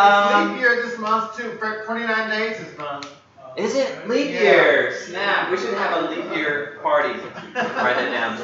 Um, 0.00 0.52
leap 0.52 0.60
year 0.60 0.82
this 0.82 0.98
month 0.98 1.36
too. 1.36 1.56
29 1.58 2.30
days 2.30 2.58
this 2.58 2.76
month. 2.78 3.08
Is 3.56 3.74
it 3.74 4.08
leap 4.08 4.28
year? 4.28 4.92
Snap! 4.92 5.50
We 5.50 5.56
should 5.56 5.74
have 5.74 6.04
a 6.04 6.10
leap 6.10 6.24
year 6.34 6.78
party. 6.82 7.18
Write 7.54 7.98
it 7.98 8.10
down. 8.10 8.38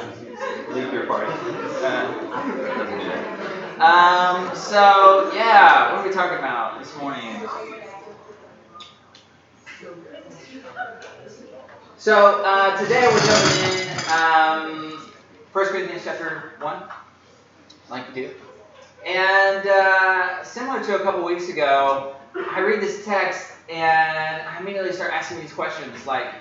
Leap 0.73 0.91
year 0.91 1.05
party. 1.05 1.31
Uh, 1.81 2.13
um. 3.79 4.55
So 4.55 5.31
yeah, 5.33 5.93
what 5.93 6.01
are 6.01 6.07
we 6.07 6.13
talking 6.13 6.37
about 6.37 6.79
this 6.79 6.95
morning? 6.97 7.47
So 11.97 12.41
uh, 12.43 12.77
today 12.77 13.05
we're 13.05 13.25
jumping 13.25 13.81
in 13.81 13.87
um, 14.11 15.11
1 15.51 15.65
Corinthians 15.65 16.03
chapter 16.05 16.53
1, 16.59 16.83
like 17.89 18.07
we 18.07 18.13
do. 18.21 18.33
And 19.05 19.67
uh, 19.67 20.43
similar 20.43 20.83
to 20.83 20.95
a 20.95 20.99
couple 20.99 21.23
weeks 21.23 21.49
ago, 21.49 22.15
I 22.51 22.59
read 22.59 22.81
this 22.81 23.05
text 23.05 23.53
and 23.69 24.41
I 24.41 24.59
immediately 24.59 24.91
start 24.93 25.13
asking 25.13 25.39
these 25.41 25.53
questions 25.53 26.05
like, 26.05 26.33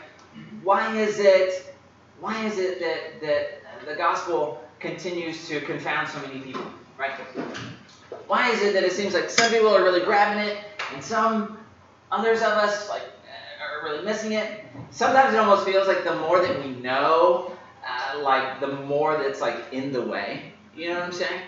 why 0.63 0.97
is 0.97 1.19
it, 1.19 1.75
why 2.21 2.45
is 2.45 2.59
it 2.59 2.81
that, 2.81 3.21
that 3.21 3.87
the 3.87 3.95
gospel 3.95 4.61
continues 4.81 5.47
to 5.48 5.61
confound 5.61 6.09
so 6.09 6.21
many 6.23 6.41
people, 6.41 6.67
right? 6.98 7.13
Why 8.27 8.51
is 8.51 8.63
it 8.63 8.73
that 8.75 8.83
it 8.83 8.93
seems 8.93 9.15
like 9.15 9.31
some 9.31 9.51
people 9.51 9.69
are 9.69 9.83
really 9.83 10.05
grabbing 10.05 10.45
it 10.45 10.59
and 10.95 11.03
some 11.03 11.59
others 12.11 12.41
of 12.41 12.53
us 12.53 12.89
like 12.89 13.03
are 13.03 13.85
really 13.85 14.05
missing 14.05 14.33
it? 14.33 14.65
Sometimes 14.91 15.35
it 15.35 15.39
almost 15.39 15.65
feels 15.65 15.87
like 15.87 16.05
the 16.05 16.17
more 16.17 16.41
that 16.41 16.65
we 16.65 16.70
know, 16.70 17.53
uh, 17.87 18.20
like 18.23 18.61
the 18.61 18.69
more 18.69 19.17
that's 19.17 19.41
like 19.41 19.57
in 19.73 19.93
the 19.93 20.03
way. 20.03 20.53
You 20.75 20.89
know 20.89 20.97
what 20.97 21.05
I'm 21.05 21.13
saying? 21.13 21.41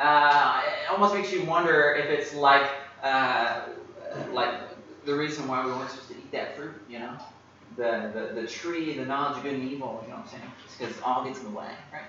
Uh, 0.00 0.62
it 0.66 0.90
almost 0.90 1.14
makes 1.14 1.32
you 1.32 1.44
wonder 1.44 1.94
if 1.94 2.06
it's 2.06 2.34
like 2.34 2.70
uh, 3.02 3.62
like 4.32 4.54
the 5.04 5.14
reason 5.14 5.46
why 5.46 5.64
we 5.64 5.72
weren't 5.72 5.90
supposed 5.90 6.08
to 6.08 6.14
eat 6.16 6.32
that 6.32 6.56
fruit, 6.56 6.74
you 6.88 6.98
know, 6.98 7.16
the 7.76 8.10
the, 8.14 8.40
the 8.40 8.46
tree, 8.46 8.96
the 8.96 9.04
knowledge 9.04 9.38
of 9.38 9.42
good 9.44 9.54
and 9.54 9.70
evil. 9.70 10.00
You 10.04 10.10
know 10.12 10.16
what 10.16 10.24
I'm 10.24 10.30
saying? 10.30 10.52
because 10.78 10.96
it 10.96 11.02
all 11.04 11.24
gets 11.24 11.38
in 11.40 11.44
the 11.44 11.58
way, 11.58 11.70
right? 11.92 12.02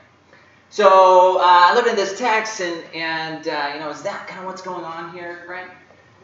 So 0.70 1.38
uh, 1.39 1.44
I 1.44 1.75
looked 1.75 1.89
at 1.89 1.98
this 1.98 2.17
text 2.17 2.61
and 2.61 2.83
and 2.95 3.48
uh, 3.48 3.72
you 3.73 3.80
know 3.80 3.89
is 3.89 4.02
that 4.03 4.28
kind 4.28 4.39
of 4.42 4.45
what's 4.45 4.61
going 4.61 4.86
on 4.86 5.11
here, 5.11 5.45
right? 5.50 5.70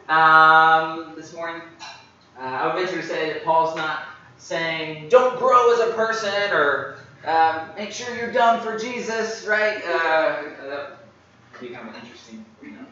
Um, 0.08 1.14
this 1.16 1.34
morning, 1.34 1.60
uh, 2.38 2.42
I 2.42 2.66
would 2.66 2.82
venture 2.82 3.02
to 3.02 3.06
say 3.06 3.34
that 3.34 3.44
Paul's 3.44 3.76
not 3.76 4.00
saying 4.38 5.10
don't 5.10 5.38
grow 5.38 5.74
as 5.74 5.80
a 5.80 5.92
person 5.92 6.50
or 6.52 6.96
um, 7.26 7.68
make 7.76 7.92
sure 7.92 8.14
you're 8.16 8.32
done 8.32 8.60
for 8.62 8.78
Jesus, 8.78 9.44
right? 9.46 9.82
Be 11.60 11.68
kind 11.68 11.88
of 11.88 11.94
interesting, 11.94 12.44
you 12.62 12.70
know, 12.72 12.86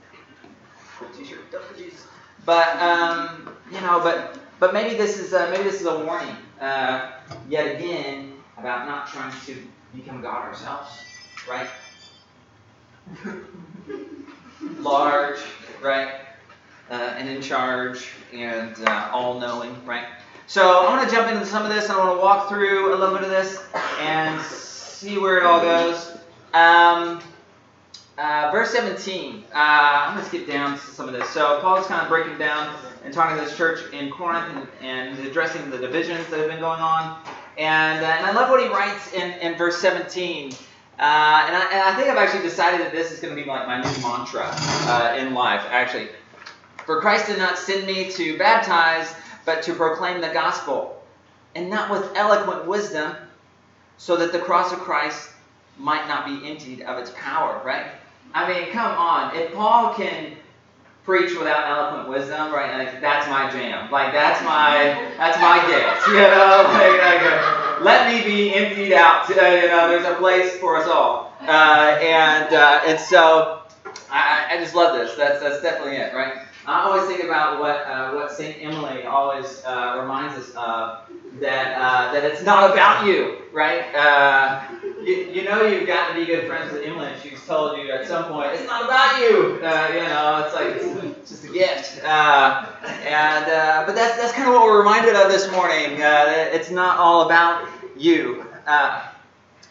cool 0.98 1.08
T-shirt. 1.10 1.40
But 2.44 2.76
um, 2.80 3.50
you 3.70 3.80
know, 3.80 4.00
but 4.00 4.38
but 4.58 4.72
maybe 4.72 4.96
this 4.96 5.18
is 5.18 5.34
uh, 5.34 5.48
maybe 5.50 5.64
this 5.64 5.80
is 5.80 5.86
a 5.86 6.04
warning 6.04 6.34
uh, 6.60 7.12
yet 7.48 7.76
again 7.76 8.32
about 8.56 8.86
not 8.86 9.06
trying 9.06 9.32
to 9.46 9.56
become 9.94 10.20
God 10.22 10.42
ourselves, 10.46 10.90
right? 11.48 11.68
Large, 14.78 15.38
right, 15.82 16.14
uh, 16.90 16.94
and 16.94 17.28
in 17.28 17.40
charge 17.40 18.08
and 18.32 18.76
uh, 18.88 19.10
all-knowing, 19.12 19.84
right? 19.84 20.06
So 20.48 20.80
I 20.80 20.84
want 20.88 21.08
to 21.08 21.14
jump 21.14 21.30
into 21.30 21.44
some 21.44 21.64
of 21.64 21.68
this. 21.68 21.84
and 21.84 21.94
I 21.94 21.98
want 21.98 22.18
to 22.18 22.22
walk 22.22 22.48
through 22.48 22.94
a 22.94 22.96
little 22.96 23.14
bit 23.14 23.24
of 23.24 23.30
this 23.30 23.62
and 24.00 24.40
see 24.42 25.18
where 25.18 25.38
it 25.38 25.44
all 25.44 25.60
goes. 25.60 26.16
Um, 26.54 27.20
uh, 28.18 28.50
verse 28.50 28.70
17. 28.72 29.44
Uh, 29.52 29.54
I'm 29.54 30.14
going 30.14 30.22
to 30.22 30.28
skip 30.28 30.46
down 30.46 30.78
to 30.78 30.84
some 30.86 31.08
of 31.08 31.14
this. 31.14 31.28
So 31.30 31.60
Paul 31.60 31.76
is 31.78 31.86
kind 31.86 32.02
of 32.02 32.08
breaking 32.08 32.38
down 32.38 32.74
and 33.04 33.12
talking 33.12 33.36
to 33.36 33.44
this 33.44 33.56
church 33.56 33.92
in 33.92 34.10
Corinth 34.10 34.68
and, 34.80 35.16
and 35.16 35.26
addressing 35.26 35.70
the 35.70 35.78
divisions 35.78 36.26
that 36.28 36.40
have 36.40 36.48
been 36.48 36.60
going 36.60 36.80
on. 36.80 37.22
And, 37.58 38.04
uh, 38.04 38.08
and 38.08 38.26
I 38.26 38.32
love 38.32 38.50
what 38.50 38.62
he 38.62 38.68
writes 38.68 39.12
in, 39.12 39.32
in 39.40 39.56
verse 39.56 39.78
17. 39.78 40.52
Uh, 40.52 40.54
and, 40.98 41.56
I, 41.56 41.68
and 41.72 41.82
I 41.82 41.94
think 41.94 42.08
I've 42.08 42.16
actually 42.16 42.42
decided 42.42 42.80
that 42.80 42.92
this 42.92 43.12
is 43.12 43.20
going 43.20 43.36
to 43.36 43.40
be 43.40 43.46
like 43.46 43.66
my 43.66 43.76
new 43.76 44.02
mantra 44.02 44.48
uh, 44.50 45.16
in 45.18 45.34
life, 45.34 45.62
actually. 45.68 46.08
For 46.86 47.00
Christ 47.00 47.26
did 47.26 47.38
not 47.38 47.58
send 47.58 47.86
me 47.86 48.10
to 48.12 48.38
baptize, 48.38 49.14
but 49.44 49.62
to 49.64 49.74
proclaim 49.74 50.20
the 50.20 50.28
gospel, 50.28 51.02
and 51.54 51.68
not 51.68 51.90
with 51.90 52.10
eloquent 52.14 52.66
wisdom, 52.66 53.14
so 53.98 54.16
that 54.16 54.32
the 54.32 54.38
cross 54.38 54.72
of 54.72 54.78
Christ 54.78 55.30
might 55.78 56.08
not 56.08 56.24
be 56.24 56.48
emptied 56.48 56.82
of 56.82 56.98
its 56.98 57.12
power, 57.16 57.60
right? 57.64 57.86
I 58.34 58.52
mean, 58.52 58.70
come 58.72 58.92
on. 58.92 59.34
If 59.36 59.54
Paul 59.54 59.94
can 59.94 60.36
preach 61.06 61.38
without 61.38 61.68
eloquent 61.68 62.08
wisdom, 62.08 62.52
right? 62.52 62.84
Like 62.84 63.00
that's 63.00 63.28
my 63.28 63.48
jam. 63.50 63.90
Like 63.90 64.12
that's 64.12 64.44
my 64.44 65.10
that's 65.16 65.38
my 65.40 65.58
gift. 65.66 66.08
You 66.08 66.14
know, 66.14 66.64
like, 66.72 67.00
like 67.00 67.22
uh, 67.22 67.78
let 67.82 68.12
me 68.12 68.24
be 68.28 68.52
emptied 68.54 68.92
out. 68.92 69.28
You 69.28 69.36
know, 69.36 69.88
there's 69.88 70.04
a 70.04 70.16
place 70.16 70.56
for 70.58 70.76
us 70.76 70.88
all. 70.88 71.32
Uh, 71.40 71.98
and 72.02 72.52
uh, 72.52 72.80
and 72.86 72.98
so 72.98 73.62
I, 74.10 74.48
I 74.50 74.58
just 74.58 74.74
love 74.74 74.98
this. 74.98 75.16
That's 75.16 75.40
that's 75.40 75.62
definitely 75.62 75.96
it, 75.96 76.12
right? 76.12 76.42
I 76.66 76.82
always 76.82 77.06
think 77.06 77.22
about 77.22 77.60
what 77.60 77.86
uh, 77.86 78.10
what 78.12 78.32
Saint 78.32 78.56
Emily 78.60 79.04
always 79.04 79.62
uh, 79.64 79.98
reminds 80.00 80.36
us 80.36 80.50
of 80.56 80.98
that 81.40 81.78
uh, 81.78 82.12
that 82.12 82.24
it's 82.24 82.42
not 82.42 82.72
about 82.72 83.06
you, 83.06 83.36
right? 83.52 83.84
Uh, 85.06 85.10
you, 85.10 85.16
you 85.32 85.44
know 85.44 85.62
you've 85.62 85.86
got 85.86 86.08
to 86.08 86.14
be 86.14 86.24
good 86.24 86.46
friends 86.46 86.72
with 86.72 86.82
Emily. 86.82 87.12
She's 87.22 87.44
told 87.46 87.78
you 87.78 87.90
at 87.90 88.06
some 88.06 88.24
point 88.24 88.52
it's 88.52 88.66
not 88.66 88.84
about 88.84 89.20
you. 89.20 89.60
Uh, 89.62 89.88
you 89.94 90.02
know, 90.02 90.44
it's 90.44 90.54
like 90.54 90.66
it's 90.76 91.30
just 91.30 91.44
a 91.44 91.52
gift. 91.52 92.02
Uh, 92.04 92.66
and 93.04 93.86
but 93.86 93.94
that's 93.94 94.16
that's 94.20 94.32
kind 94.32 94.48
of 94.48 94.54
what 94.54 94.64
we're 94.64 94.78
reminded 94.78 95.14
of 95.14 95.30
this 95.30 95.50
morning. 95.52 95.96
it's 95.98 96.70
not 96.70 96.98
all 96.98 97.26
about 97.26 97.68
you. 97.96 98.44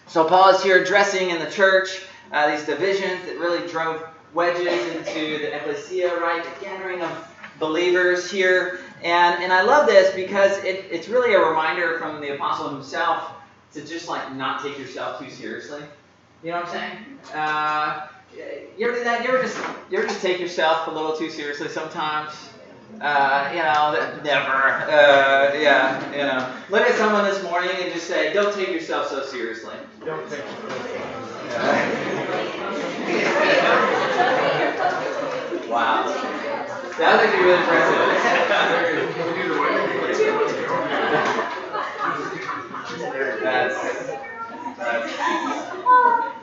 so 0.07 0.25
Paul 0.25 0.49
is 0.49 0.63
here 0.63 0.81
addressing 0.81 1.29
in 1.29 1.39
the 1.39 1.49
church 1.51 2.05
these 2.47 2.65
divisions 2.65 3.25
that 3.25 3.37
really 3.37 3.67
drove 3.67 4.07
wedges 4.33 4.67
into 4.95 5.39
the 5.39 5.55
ecclesia, 5.55 6.17
right? 6.19 6.43
The 6.43 6.65
gathering 6.65 7.01
of 7.01 7.27
believers 7.59 8.29
here. 8.29 8.81
And, 9.03 9.41
and 9.41 9.53
I 9.53 9.61
love 9.61 9.87
this 9.87 10.13
because 10.13 10.57
it, 10.63 10.85
it's 10.91 11.07
really 11.07 11.33
a 11.35 11.39
reminder 11.39 11.97
from 11.99 12.19
the 12.19 12.35
apostle 12.35 12.69
himself 12.69 13.31
to 13.75 13.85
just 13.85 14.07
like 14.07 14.33
not 14.35 14.63
take 14.63 14.79
yourself 14.79 15.19
too 15.19 15.29
seriously. 15.29 15.81
You 16.43 16.51
know 16.51 16.61
what 16.61 16.67
I'm 16.67 16.71
saying? 16.71 16.97
Uh, 17.33 18.07
you 18.77 18.87
ever 18.87 18.97
do 18.97 19.03
that? 19.03 19.23
You 19.23 19.29
ever 19.29 19.43
just 19.43 19.57
you 19.89 19.97
ever 19.97 20.07
just 20.07 20.21
take 20.21 20.39
yourself 20.39 20.87
a 20.87 20.91
little 20.91 21.15
too 21.15 21.29
seriously 21.29 21.67
sometimes? 21.67 22.31
Uh, 23.01 23.49
you 23.51 23.59
know, 23.59 24.21
never. 24.23 24.51
Uh, 24.89 25.53
yeah, 25.59 26.11
you 26.11 26.19
know. 26.19 26.55
Look 26.69 26.87
at 26.87 26.95
someone 26.95 27.25
this 27.25 27.43
morning 27.43 27.71
and 27.81 27.91
just 27.91 28.07
say, 28.07 28.31
"Don't 28.33 28.55
take 28.55 28.69
yourself 28.69 29.09
so 29.09 29.21
seriously." 29.23 29.75
Don't 30.05 30.29
take 30.29 30.39
yourself. 30.39 30.71
wow. 35.69 36.03
That 36.97 37.15
was 37.15 37.21
actually 37.25 37.43
really 37.43 37.59
impressive. 37.59 39.11
that's, 43.55 43.75
that's, 44.77 45.13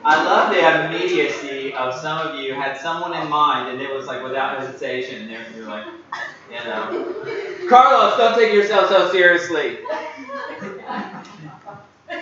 I 0.05 0.23
love 0.25 0.53
the 0.53 0.87
immediacy 0.87 1.73
of 1.73 1.93
some 1.95 2.27
of 2.27 2.39
you 2.39 2.53
had 2.53 2.77
someone 2.77 3.13
in 3.13 3.29
mind 3.29 3.69
and 3.69 3.81
it 3.81 3.93
was 3.93 4.07
like 4.07 4.23
without 4.23 4.59
hesitation. 4.59 5.29
You're, 5.29 5.41
you're 5.55 5.67
like, 5.67 5.85
you 6.51 6.57
know, 6.65 7.67
Carlos, 7.69 8.17
don't 8.17 8.37
take 8.37 8.53
yourself 8.53 8.89
so 8.89 9.11
seriously. 9.11 9.77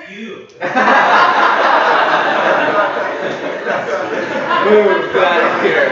You. 0.09 0.47
Move 4.61 5.15
out 5.15 5.41
of 5.41 5.61
here. 5.63 5.89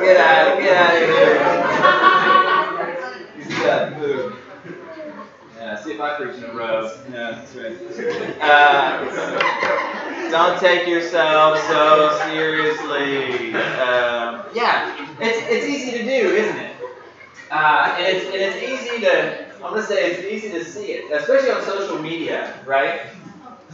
get 0.00 0.16
out, 0.16 0.58
get 0.60 0.76
out 0.76 1.02
of 1.02 1.08
here. 1.08 1.57
Got 3.58 3.98
move. 3.98 4.36
see 5.82 5.92
if 5.92 6.00
I 6.00 6.16
preach 6.16 6.36
in 6.36 6.44
a 6.44 6.54
row. 6.54 6.90
Yeah, 7.12 7.30
that's 7.32 7.54
right. 7.56 7.76
Uh, 8.40 10.30
don't 10.30 10.60
take 10.60 10.86
yourself 10.86 11.58
so 11.66 12.20
seriously. 12.30 13.54
Um, 13.54 14.44
yeah, 14.54 14.94
it's, 15.20 15.38
it's 15.50 15.66
easy 15.66 15.98
to 15.98 16.04
do, 16.04 16.34
isn't 16.36 16.56
it? 16.56 16.76
Uh, 17.50 17.96
and, 17.98 18.16
it's, 18.16 18.26
and 18.26 18.34
it's 18.34 18.62
easy 18.62 19.00
to, 19.04 19.46
I'm 19.54 19.72
going 19.72 19.80
to 19.80 19.86
say 19.86 20.12
it's 20.12 20.24
easy 20.24 20.50
to 20.56 20.64
see 20.64 20.92
it, 20.92 21.10
especially 21.12 21.50
on 21.50 21.62
social 21.64 21.98
media, 21.98 22.54
right? 22.66 23.00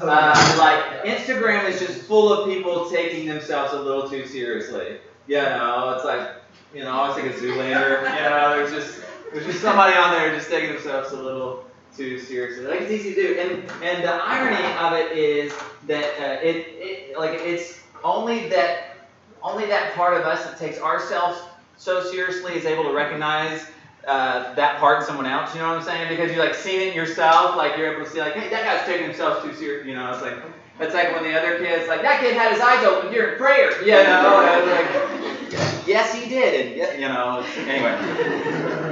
Uh, 0.01 0.57
like, 0.59 1.05
Instagram 1.05 1.69
is 1.69 1.79
just 1.79 2.03
full 2.03 2.33
of 2.33 2.49
people 2.49 2.89
taking 2.91 3.29
themselves 3.29 3.73
a 3.73 3.81
little 3.81 4.09
too 4.09 4.27
seriously. 4.27 4.99
You 5.27 5.37
know, 5.37 5.93
it's 5.97 6.05
like, 6.05 6.31
you 6.75 6.83
know, 6.83 6.91
I 6.91 6.95
always 6.95 7.17
think 7.17 7.35
of 7.35 7.41
Zoolander. 7.41 8.03
You 8.03 8.31
know, 8.31 8.57
there's 8.57 8.73
just 8.73 9.05
there's 9.35 9.47
just 9.47 9.61
somebody 9.61 9.97
on 9.97 10.13
there 10.13 10.33
just 10.33 10.49
taking 10.49 10.73
themselves 10.73 11.11
a 11.11 11.21
little 11.21 11.65
too 11.97 12.21
seriously. 12.21 12.67
Like 12.67 12.83
it's 12.83 12.93
easy 12.93 13.15
to 13.15 13.23
do, 13.23 13.41
and 13.41 13.51
and 13.83 14.05
the 14.05 14.13
irony 14.13 14.65
of 14.79 14.93
it 14.93 15.17
is 15.17 15.53
that 15.89 16.05
uh, 16.21 16.41
it 16.41 16.67
it 16.79 17.19
like 17.19 17.41
it's 17.41 17.81
only 18.05 18.49
that 18.51 18.97
only 19.43 19.67
that 19.67 19.93
part 19.95 20.15
of 20.15 20.25
us 20.25 20.45
that 20.45 20.57
takes 20.57 20.81
ourselves 20.81 21.41
so 21.77 22.01
seriously 22.03 22.55
is 22.55 22.65
able 22.65 22.85
to 22.85 22.93
recognize 22.93 23.67
uh, 24.07 24.55
that 24.55 24.79
part 24.79 25.01
in 25.01 25.07
someone 25.07 25.27
else. 25.27 25.53
You 25.53 25.61
know 25.63 25.69
what 25.71 25.79
I'm 25.79 25.85
saying? 25.85 26.09
Because 26.09 26.31
you 26.31 26.39
like 26.39 26.55
seen 26.55 26.81
it 26.81 26.95
yourself, 26.95 27.57
like 27.57 27.77
you're 27.77 27.93
able 27.93 28.05
to 28.05 28.11
see 28.11 28.21
like, 28.21 28.35
hey, 28.35 28.49
that 28.51 28.65
guy's 28.65 28.87
taking 28.87 29.07
himself 29.09 29.43
too 29.43 29.53
serious. 29.55 29.85
You 29.85 29.95
know, 29.95 30.13
it's 30.13 30.23
like 30.23 30.37
it's 30.79 30.95
like 30.95 31.13
when 31.13 31.25
the 31.25 31.37
other 31.37 31.59
kid's 31.59 31.89
like, 31.89 32.03
that 32.03 32.21
kid 32.21 32.37
had 32.37 32.53
his 32.53 32.61
eyes 32.61 32.85
open 32.85 33.13
during 33.13 33.37
prayer. 33.37 33.83
You 33.83 33.93
know, 33.93 34.47
and 34.47 34.71
like, 34.71 35.87
yes, 35.87 36.15
he 36.15 36.29
did. 36.29 36.79
And 36.79 37.01
you 37.01 37.09
know, 37.09 37.45
anyway, 37.67 38.84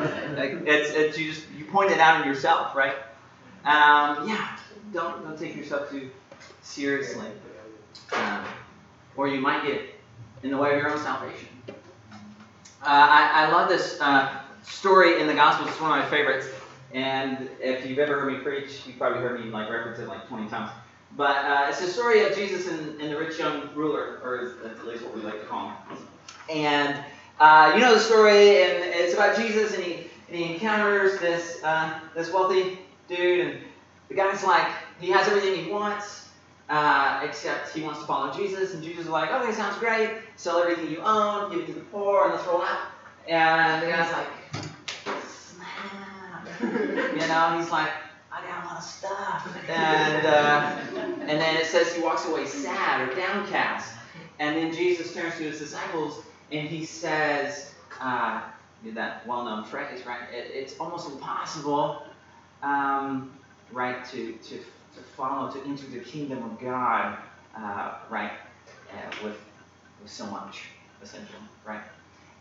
like, 0.43 0.67
it's 0.67 0.91
it's 0.91 1.19
you 1.19 1.33
just 1.33 1.45
you 1.57 1.65
point 1.67 1.91
it 1.91 2.01
out 2.01 2.21
in 2.21 2.27
yourself, 2.27 2.75
right? 2.75 2.97
Um, 3.65 4.29
yeah, 4.29 4.57
don't 4.93 5.23
don't 5.23 5.39
take 5.39 5.55
yourself 5.55 5.89
too 5.89 6.11
seriously, 6.63 7.29
um, 8.13 8.45
or 9.17 9.29
you 9.29 9.41
might 9.41 9.65
get 9.65 9.83
in 10.43 10.51
the 10.51 10.57
way 10.57 10.73
of 10.73 10.79
your 10.79 10.91
own 10.91 10.99
salvation. 10.99 11.49
Uh, 11.69 11.73
I, 12.83 13.47
I 13.47 13.53
love 13.53 13.69
this 13.69 14.01
uh, 14.01 14.41
story 14.65 15.21
in 15.21 15.29
the 15.29 15.35
Gospels. 15.35 15.71
It's 15.71 15.81
one 15.81 15.97
of 15.97 16.05
my 16.05 16.11
favorites. 16.11 16.49
And 16.93 17.49
if 17.61 17.87
you've 17.87 18.01
ever 18.01 18.21
heard 18.21 18.33
me 18.33 18.41
preach, 18.41 18.83
you've 18.87 18.99
probably 18.99 19.21
heard 19.21 19.43
me 19.43 19.51
like 19.51 19.71
reference 19.71 20.01
it 20.01 20.09
like 20.09 20.27
20 20.27 20.51
times. 20.51 20.73
But 21.17 21.45
uh, 21.45 21.67
it's 21.69 21.81
the 21.81 21.87
story 21.87 22.25
of 22.25 22.35
Jesus 22.35 22.69
and, 22.69 23.01
and, 23.01 23.11
the 23.11 23.17
rich 23.17 23.39
young 23.39 23.71
ruler, 23.75 24.19
or 24.25 24.57
at 24.65 24.85
least 24.85 25.05
what 25.05 25.15
we 25.15 25.23
like 25.23 25.41
to 25.41 25.47
call 25.47 25.69
him. 25.69 25.77
And 26.51 26.99
uh, 27.39 27.73
you 27.75 27.81
know 27.81 27.95
the 27.95 28.01
story, 28.01 28.63
and 28.63 28.83
it's 28.83 29.15
about 29.15 29.37
Jesus, 29.37 29.75
and 29.75 29.85
he 29.85 30.07
and 30.33 30.41
he 30.41 30.55
encounters 30.55 31.21
this 31.21 31.63
uh, 31.63 32.01
this 32.15 32.33
wealthy 32.33 32.79
dude, 33.07 33.47
and 33.47 33.59
the 34.09 34.15
guy's 34.15 34.43
like, 34.43 34.67
he 34.99 35.11
has 35.11 35.29
everything 35.29 35.63
he 35.63 35.71
wants, 35.71 36.31
uh, 36.71 37.21
except 37.23 37.75
he 37.75 37.83
wants 37.83 38.01
to 38.01 38.07
follow 38.07 38.33
Jesus, 38.33 38.73
and 38.73 38.83
Jesus 38.83 39.05
is 39.05 39.11
like, 39.11 39.31
okay, 39.31 39.53
sounds 39.53 39.77
great, 39.77 40.11
sell 40.37 40.59
everything 40.59 40.91
you 40.91 41.01
own, 41.03 41.51
give 41.51 41.61
it 41.61 41.67
to 41.67 41.75
the 41.75 41.81
poor, 41.81 42.25
and 42.25 42.33
let's 42.33 42.47
roll 42.47 42.63
out. 42.63 42.79
And 43.29 43.83
the 43.83 43.89
guy's 43.89 44.11
like, 44.13 44.27
you 46.63 47.29
know, 47.29 47.59
he's 47.59 47.71
like, 47.71 47.91
I 48.33 48.41
got 48.47 48.65
a 48.65 48.67
lot 48.69 48.79
of 48.79 48.83
stuff. 48.83 49.69
And, 49.69 50.27
uh, 50.27 50.77
and 51.21 51.41
then 51.41 51.57
it 51.57 51.67
says 51.67 51.95
he 51.95 52.03
walks 52.03 52.27
away 52.27 52.47
sad 52.47 53.07
or 53.07 53.15
downcast. 53.15 53.93
And 54.39 54.57
then 54.57 54.73
Jesus 54.73 55.13
turns 55.15 55.37
to 55.37 55.43
his 55.43 55.59
disciples 55.59 56.25
and 56.51 56.67
he 56.67 56.87
says, 56.87 57.75
uh, 58.01 58.41
that 58.91 59.27
well 59.27 59.45
known 59.45 59.65
phrase, 59.65 60.05
right? 60.07 60.21
It, 60.33 60.51
it's 60.53 60.79
almost 60.79 61.11
impossible, 61.11 62.03
um, 62.63 63.33
right, 63.71 64.05
to, 64.07 64.33
to, 64.33 64.57
to 64.59 65.01
follow, 65.17 65.51
to 65.53 65.63
enter 65.65 65.87
the 65.87 66.01
kingdom 66.01 66.43
of 66.43 66.61
God, 66.61 67.19
uh, 67.57 67.95
right, 68.11 68.33
uh, 68.93 69.15
with, 69.23 69.37
with 70.03 70.11
so 70.11 70.27
much, 70.27 70.65
essentially, 71.03 71.39
right? 71.65 71.83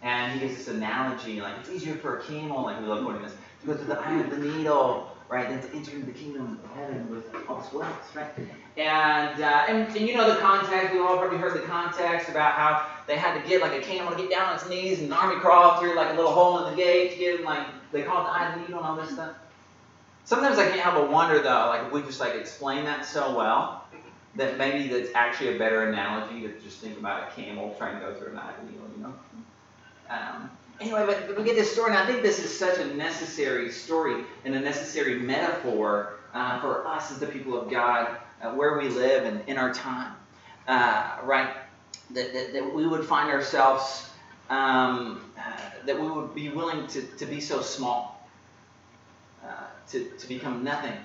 And 0.02 0.34
he 0.34 0.40
gives 0.48 0.58
this 0.58 0.68
analogy, 0.68 1.42
like 1.42 1.56
it's 1.60 1.70
easier 1.70 1.96
for 1.96 2.20
a 2.20 2.24
camel, 2.24 2.64
like 2.64 2.80
we 2.82 2.88
love 2.88 3.04
quoting 3.04 3.22
this, 3.22 3.36
to 3.62 3.68
go 3.68 3.76
through 3.76 3.88
the 3.88 4.00
eye 4.00 4.20
of 4.20 4.30
the 4.32 4.38
needle 4.38 5.12
right? 5.32 5.48
Then 5.48 5.62
to 5.62 5.76
enter 5.76 5.98
the 6.06 6.12
kingdom 6.12 6.60
of 6.62 6.72
heaven 6.76 7.10
with 7.10 7.34
all 7.48 7.62
this 7.62 7.72
wealth, 7.72 8.16
right? 8.16 8.28
And, 8.76 9.42
uh, 9.42 9.66
and, 9.70 9.96
and 9.96 10.08
you 10.08 10.16
know 10.16 10.30
the 10.30 10.40
context, 10.42 10.92
we've 10.92 11.02
all 11.02 11.18
probably 11.18 11.38
heard 11.38 11.54
the 11.54 11.66
context 11.66 12.30
about 12.30 12.54
how 12.54 12.86
they 13.08 13.18
had 13.18 13.42
to 13.42 13.48
get 13.48 13.62
like 13.62 13.74
a 13.74 13.82
camel 13.82 14.12
to 14.12 14.18
get 14.18 14.30
down 14.30 14.50
on 14.50 14.56
its 14.56 14.70
knees 14.70 15.00
and 15.00 15.08
an 15.08 15.14
army 15.14 15.40
crawl 15.40 15.80
through 15.80 15.96
like 15.96 16.12
a 16.12 16.16
little 16.16 16.32
hole 16.32 16.66
in 16.66 16.72
the 16.72 16.82
gate 16.82 17.12
to 17.12 17.18
get 17.18 17.40
in, 17.40 17.46
like, 17.46 17.66
they 17.92 18.04
call 18.04 18.22
it 18.22 18.26
the 18.26 18.32
eye 18.32 18.50
of 18.50 18.56
the 18.56 18.62
needle 18.62 18.78
and 18.78 18.86
all 18.88 18.96
this 18.96 19.12
stuff. 19.12 19.36
Sometimes 20.24 20.58
I 20.60 20.68
can't 20.70 20.80
help 20.80 20.96
but 20.96 21.12
wonder 21.12 21.42
though, 21.42 21.68
like 21.68 21.92
we 21.92 22.02
just 22.04 22.20
like 22.20 22.36
explain 22.36 22.86
that 22.86 23.06
so 23.06 23.36
well, 23.36 23.86
that 24.36 24.58
maybe 24.58 24.88
that's 24.88 25.10
actually 25.16 25.56
a 25.56 25.60
better 25.60 25.90
analogy 25.90 26.42
to 26.42 26.60
just 26.60 26.80
think 26.80 26.98
about 26.98 27.28
a 27.28 27.32
camel 27.36 27.76
trying 27.78 28.00
to 28.00 28.06
go 28.06 28.14
through 28.14 28.32
an 28.32 28.38
eye 28.38 28.54
of 28.54 28.66
the 28.66 28.72
needle, 28.72 28.88
you 28.96 29.04
know? 29.04 29.14
Um, 30.10 30.50
Anyway, 30.82 31.06
but 31.06 31.38
we 31.38 31.44
get 31.44 31.56
this 31.56 31.72
story, 31.72 31.92
and 31.92 32.00
I 32.00 32.08
think 32.08 32.24
this 32.24 32.44
is 32.44 32.58
such 32.58 32.80
a 32.80 32.86
necessary 32.96 33.72
story 33.72 34.24
and 34.46 34.56
a 34.56 34.60
necessary 34.60 35.20
metaphor 35.20 36.14
uh, 36.34 36.60
for 36.60 36.88
us 36.88 37.12
as 37.12 37.20
the 37.20 37.28
people 37.28 37.56
of 37.56 37.70
God, 37.70 38.18
uh, 38.42 38.52
where 38.54 38.80
we 38.80 38.90
live 38.90 39.26
and 39.26 39.48
in 39.48 39.60
our 39.60 39.72
time, 39.72 40.14
uh, 40.68 41.18
right? 41.24 41.50
That, 42.14 42.34
that, 42.34 42.54
that, 42.54 42.74
we 42.74 42.86
would 42.88 43.06
find 43.06 43.30
ourselves, 43.30 44.10
um, 44.50 45.32
that 45.86 46.00
we 46.00 46.10
would 46.10 46.36
be 46.36 46.50
willing 46.50 46.88
to, 46.88 47.02
to 47.02 47.26
be 47.26 47.40
so 47.40 47.62
small, 47.62 48.28
uh, 49.44 49.68
to, 49.92 50.06
to 50.06 50.28
become 50.28 50.64
nothing, 50.64 50.98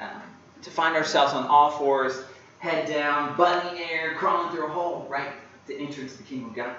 um, 0.00 0.22
to 0.62 0.70
find 0.70 0.96
ourselves 0.96 1.34
on 1.34 1.46
all 1.46 1.72
fours, 1.72 2.22
head 2.58 2.88
down, 2.88 3.36
butt 3.36 3.66
in 3.66 3.74
the 3.74 3.92
air, 3.92 4.14
crawling 4.14 4.50
through 4.54 4.66
a 4.66 4.70
hole, 4.70 5.06
right? 5.10 5.32
To 5.66 5.78
enter 5.78 6.02
into 6.02 6.16
the 6.16 6.22
kingdom 6.22 6.50
of 6.50 6.56
God. 6.56 6.74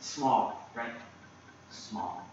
Small, 0.00 0.70
right? 0.74 0.92
small. 1.70 2.26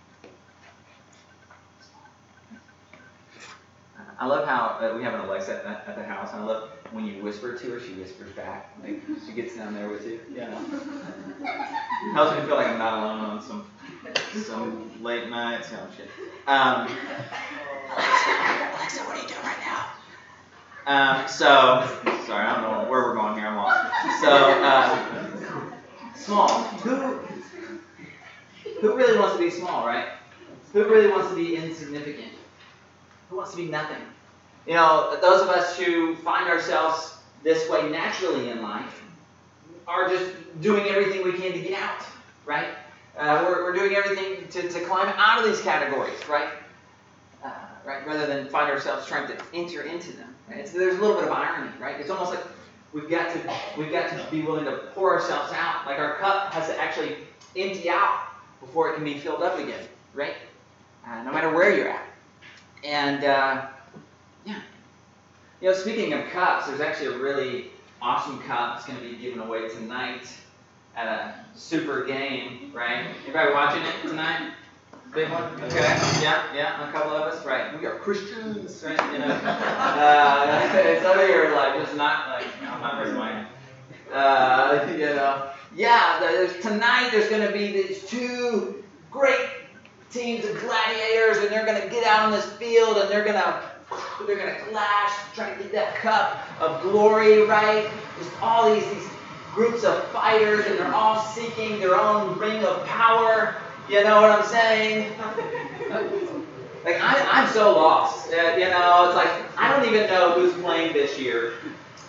I 4.19 4.25
love 4.25 4.47
how 4.47 4.77
uh, 4.81 4.95
we 4.97 5.03
have 5.03 5.13
an 5.13 5.21
Alexa 5.21 5.61
at, 5.65 5.88
at, 5.88 5.95
the 5.95 6.03
house, 6.03 6.33
and 6.33 6.41
I 6.41 6.45
love 6.45 6.69
when 6.91 7.05
you 7.05 7.21
whisper 7.21 7.55
to 7.55 7.71
her, 7.71 7.79
she 7.79 7.94
whispers 7.94 8.31
back. 8.31 8.75
Like 8.83 9.01
she 9.25 9.33
gets 9.33 9.55
down 9.55 9.75
there 9.75 9.89
with 9.89 10.07
you. 10.07 10.19
Yeah. 10.33 10.49
Helps 12.13 12.35
me 12.35 12.45
feel 12.45 12.55
like 12.55 12.67
I'm 12.67 12.79
not 12.79 12.94
alone 12.94 13.19
on 13.19 13.41
some 13.41 13.67
some 14.44 15.03
late 15.03 15.29
nights. 15.29 15.69
Shit. 15.69 16.09
Um, 16.47 16.88
Alexa, 17.91 18.31
Alexa, 18.75 19.03
what 19.03 19.17
are 19.17 19.21
you 19.21 19.27
doing 19.27 19.44
right 19.44 19.59
now? 19.65 19.85
Um, 20.88 21.27
so, 21.27 21.88
sorry, 22.25 22.45
I 22.45 22.55
don't 22.55 22.63
know 22.63 22.89
where 22.89 23.03
we're 23.03 23.15
going 23.15 23.36
here. 23.36 23.48
I'm 23.48 23.57
lost. 23.57 24.22
So, 24.22 24.31
uh, 24.31 25.67
small. 26.15 26.48
Who 26.63 27.19
who 28.81 28.95
really 28.95 29.17
wants 29.19 29.36
to 29.36 29.39
be 29.39 29.50
small, 29.50 29.86
right? 29.86 30.07
Who 30.74 30.83
really 30.86 31.07
wants 31.07 31.29
to 31.29 31.36
be 31.36 31.55
insignificant? 31.55 32.37
Who 33.29 33.38
wants 33.38 33.51
to 33.51 33.57
be 33.57 33.65
nothing? 33.65 34.01
You 34.65 34.74
know, 34.74 35.17
those 35.22 35.41
of 35.41 35.50
us 35.50 35.77
who 35.77 36.15
find 36.17 36.50
ourselves 36.50 37.15
this 37.43 37.69
way 37.69 37.89
naturally 37.89 38.50
in 38.50 38.62
life 38.62 39.01
are 39.88 40.10
just 40.10 40.31
doing 40.62 40.86
everything 40.88 41.24
we 41.24 41.34
can 41.34 41.53
to 41.53 41.60
get 41.60 41.81
out, 41.81 42.03
right? 42.46 42.67
Uh, 43.17 43.46
we're, 43.48 43.63
we're 43.63 43.74
doing 43.74 43.96
everything 43.96 44.48
to, 44.50 44.69
to 44.69 44.79
climb 44.81 45.07
out 45.17 45.39
of 45.39 45.46
these 45.50 45.62
categories, 45.62 46.19
right? 46.29 46.50
Uh, 47.43 47.50
right? 47.86 48.05
Rather 48.05 48.27
than 48.27 48.48
find 48.50 48.69
ourselves 48.69 49.07
trying 49.07 49.27
to 49.27 49.38
enter 49.53 49.84
into 49.84 50.12
them. 50.15 50.36
Right? 50.50 50.65
there's 50.65 50.98
a 50.98 51.01
little 51.01 51.15
bit 51.15 51.25
of 51.25 51.31
irony, 51.31 51.72
right? 51.79 52.00
It's 52.00 52.10
almost 52.10 52.34
like 52.34 52.43
we've 52.93 53.10
got 53.10 53.34
to 53.34 53.53
we've 53.77 53.91
got 53.91 54.10
to 54.10 54.27
be 54.31 54.41
willing 54.43 54.65
to 54.65 54.77
pour 54.93 55.19
ourselves 55.19 55.51
out. 55.53 55.86
Like 55.86 56.00
our 56.00 56.15
cup 56.15 56.53
has 56.53 56.67
to 56.67 56.79
actually 56.79 57.17
empty 57.57 57.89
out 57.89 58.27
before 58.62 58.89
it 58.89 58.96
can 58.96 59.03
be 59.03 59.17
filled 59.17 59.43
up 59.43 59.60
again, 59.60 59.84
right? 60.13 60.36
Uh, 61.05 61.24
no 61.24 61.31
matter 61.31 61.53
where 61.53 61.75
you're 61.75 61.89
at. 61.89 62.05
And 62.84 63.24
uh, 63.24 63.67
yeah. 64.46 64.62
You 65.62 65.69
know, 65.69 65.75
speaking 65.75 66.13
of 66.13 66.25
cups, 66.29 66.67
there's 66.67 66.81
actually 66.81 67.15
a 67.15 67.17
really 67.17 67.72
awesome 68.01 68.39
cup 68.43 68.75
that's 68.75 68.86
going 68.86 69.00
to 69.00 69.10
be 69.10 69.15
given 69.17 69.39
away 69.39 69.69
tonight 69.69 70.27
at 70.96 71.07
a 71.07 71.36
super 71.55 72.05
game, 72.05 72.72
right? 72.74 73.07
Anybody 73.24 73.53
watching 73.53 73.84
it 73.84 74.07
tonight? 74.07 74.51
Big 75.13 75.29
one? 75.29 75.43
Okay. 75.63 75.79
Yeah, 76.22 76.43
yeah, 76.53 76.89
a 76.89 76.91
couple 76.91 77.12
of 77.12 77.22
us, 77.22 77.46
right? 77.46 77.79
We 77.79 77.86
are 77.86 77.98
Christians, 78.00 78.84
right? 78.84 79.13
You 79.13 79.19
know, 79.19 79.25
uh, 79.43 81.01
some 81.01 81.19
of 81.19 81.27
you 81.27 81.36
are 81.36 81.55
like, 81.55 81.81
just 81.81 81.96
not 81.96 82.29
like, 82.29 82.46
no, 82.62 82.69
I'm 82.69 82.81
not 82.81 83.27
hand. 83.27 83.48
Uh, 84.12 84.88
you 84.91 85.05
know, 85.05 85.50
yeah, 85.75 86.17
there's, 86.19 86.62
tonight 86.62 87.10
there's 87.12 87.29
going 87.29 87.46
to 87.46 87.53
be 87.53 87.72
these 87.72 88.05
two 88.05 88.84
great 89.12 89.48
teams 90.11 90.45
of 90.45 90.59
gladiators, 90.59 91.37
and 91.37 91.49
they're 91.49 91.65
going 91.65 91.81
to 91.81 91.89
get 91.89 92.05
out 92.05 92.25
on 92.25 92.31
this 92.31 92.45
field, 92.53 92.97
and 92.97 93.09
they're 93.09 93.23
going 93.23 93.35
to 93.35 93.61
they're 94.25 94.37
going 94.37 94.53
to 94.53 94.61
clash, 94.63 95.13
trying 95.33 95.57
to 95.57 95.63
get 95.63 95.71
that 95.71 95.95
cup 95.95 96.39
of 96.59 96.81
glory, 96.81 97.43
right? 97.43 97.89
Just 98.19 98.31
all 98.41 98.73
these 98.73 98.87
these 98.89 99.07
groups 99.53 99.83
of 99.83 100.03
fighters, 100.09 100.65
and 100.65 100.77
they're 100.77 100.93
all 100.93 101.19
seeking 101.19 101.79
their 101.79 101.95
own 101.99 102.37
ring 102.37 102.63
of 102.63 102.85
power. 102.85 103.55
You 103.89 104.03
know 104.03 104.21
what 104.21 104.31
I'm 104.31 104.45
saying? 104.45 105.13
Like 106.85 107.01
I, 107.01 107.41
I'm 107.41 107.49
so 107.49 107.73
lost. 107.73 108.31
Uh, 108.31 108.55
you 108.55 108.69
know, 108.69 109.07
it's 109.07 109.15
like 109.15 109.59
I 109.59 109.69
don't 109.69 109.93
even 109.93 110.07
know 110.07 110.31
who's 110.35 110.53
playing 110.63 110.93
this 110.93 111.19
year 111.19 111.55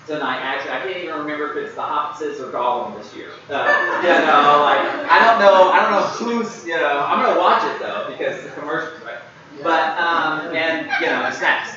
tonight. 0.08 0.40
Actually, 0.40 0.72
I 0.72 0.78
can't 0.80 1.04
even 1.04 1.18
remember 1.18 1.52
if 1.52 1.64
it's 1.64 1.76
the 1.76 1.82
Hopses 1.82 2.40
or 2.40 2.50
Gollum 2.50 2.96
this 2.96 3.14
year. 3.14 3.30
Uh, 3.48 4.00
you 4.02 4.08
know, 4.08 4.64
like 4.64 4.82
I 5.06 5.24
don't 5.24 5.38
know. 5.38 5.70
I 5.70 5.80
don't 5.82 5.92
know 5.92 6.06
who's. 6.06 6.66
You 6.66 6.76
know, 6.76 7.06
I'm 7.06 7.22
gonna 7.22 7.38
watch 7.38 7.62
it 7.62 7.78
though 7.78 8.06
because 8.10 8.42
the 8.42 8.50
commercials, 8.50 9.00
right? 9.04 9.18
But 9.62 9.98
um, 9.98 10.56
and 10.56 10.90
you 11.00 11.06
know, 11.06 11.30
snacks. 11.30 11.76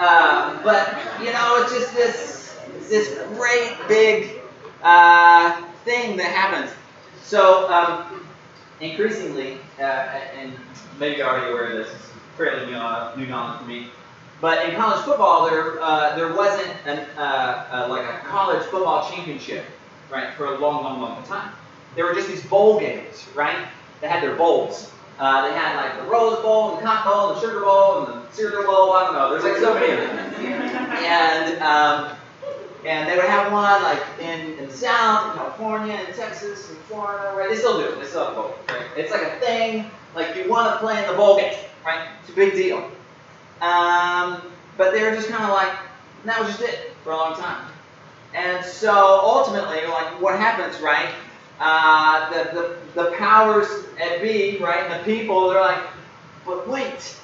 Uh, 0.00 0.62
but 0.64 0.98
you 1.20 1.32
know, 1.32 1.62
it's 1.62 1.72
just 1.72 1.94
this 1.94 2.58
this 2.88 3.18
great 3.36 3.76
big 3.88 4.40
uh, 4.82 5.62
thing 5.84 6.16
that 6.16 6.32
happens. 6.32 6.72
So 7.22 7.70
um, 7.70 8.26
increasingly, 8.80 9.58
uh, 9.78 9.82
and 9.82 10.52
maybe 10.98 11.16
you're 11.16 11.28
already 11.28 11.50
aware 11.50 11.64
of 11.66 11.72
this, 11.72 11.94
it's 11.94 12.08
fairly 12.36 12.66
new, 12.70 12.76
uh, 12.76 13.14
new 13.16 13.26
knowledge 13.26 13.60
for 13.60 13.66
me. 13.66 13.88
But 14.40 14.68
in 14.68 14.76
college 14.76 15.04
football, 15.04 15.48
there 15.48 15.80
uh, 15.80 16.14
there 16.16 16.34
wasn't 16.34 16.68
an, 16.84 17.06
uh, 17.16 17.66
uh, 17.70 17.86
like 17.88 18.04
a 18.04 18.18
college 18.26 18.62
football 18.66 19.08
championship, 19.10 19.64
right, 20.10 20.34
for 20.34 20.46
a 20.54 20.58
long, 20.58 20.84
long, 20.84 21.00
long 21.00 21.22
time. 21.24 21.52
There 21.94 22.04
were 22.04 22.14
just 22.14 22.28
these 22.28 22.44
bowl 22.44 22.78
games, 22.78 23.26
right? 23.34 23.66
They 24.00 24.08
had 24.08 24.22
their 24.22 24.36
bowls. 24.36 24.92
Uh, 25.18 25.48
they 25.48 25.54
had 25.54 25.76
like 25.76 25.96
the 25.98 26.10
Rose 26.10 26.42
Bowl, 26.42 26.72
and 26.72 26.78
the 26.78 26.86
Cotton 26.86 27.10
Bowl, 27.10 27.28
and 27.30 27.36
the 27.36 27.40
Sugar 27.40 27.60
Bowl, 27.60 28.04
and 28.04 28.22
the 28.22 28.32
Cereal 28.32 28.64
Bowl. 28.64 28.92
I 28.92 29.04
don't 29.04 29.14
know. 29.14 29.30
There's 29.30 29.44
like 29.44 29.56
so 29.56 29.72
many. 29.72 30.02
And 31.06 31.62
um, 31.62 32.16
and 32.84 33.08
they 33.08 33.16
would 33.16 33.24
have 33.24 33.50
one 33.50 33.82
like 33.82 34.02
in, 34.20 34.58
in 34.58 34.68
the 34.68 34.76
South, 34.76 35.32
in 35.32 35.38
California, 35.38 35.94
in 36.06 36.14
Texas, 36.14 36.70
in 36.70 36.76
Florida, 36.76 37.34
right? 37.34 37.48
They 37.48 37.56
still 37.56 37.78
do. 37.80 37.98
They 37.98 38.06
still 38.06 38.26
have 38.26 38.34
bowl, 38.34 38.54
right? 38.68 38.86
It's 38.96 39.10
like 39.10 39.22
a 39.22 39.40
thing. 39.40 39.90
Like 40.14 40.36
you 40.36 40.48
want 40.48 40.72
to 40.74 40.78
play 40.78 41.02
in 41.02 41.10
the 41.10 41.16
bowl 41.16 41.38
game, 41.38 41.54
right? 41.84 42.08
It's 42.20 42.30
a 42.30 42.34
big 42.34 42.52
deal. 42.52 42.90
Um, 43.60 44.42
but 44.76 44.92
they 44.92 45.02
were 45.02 45.12
just 45.12 45.28
kind 45.28 45.44
of 45.44 45.50
like, 45.50 45.72
that 46.24 46.40
was 46.40 46.48
just 46.48 46.62
it 46.62 46.94
for 47.02 47.12
a 47.12 47.16
long 47.16 47.36
time. 47.36 47.70
And 48.34 48.64
so 48.64 49.20
ultimately, 49.22 49.86
like 49.86 50.20
what 50.20 50.38
happens, 50.38 50.80
right? 50.82 51.10
Uh, 51.58 52.30
the, 52.30 52.76
the, 52.94 53.02
the 53.02 53.10
powers 53.16 53.68
at 54.00 54.20
be, 54.20 54.58
right, 54.58 54.90
and 54.90 55.00
the 55.00 55.04
people, 55.04 55.48
they're 55.48 55.60
like, 55.60 55.82
but 56.44 56.68
wait, 56.68 57.16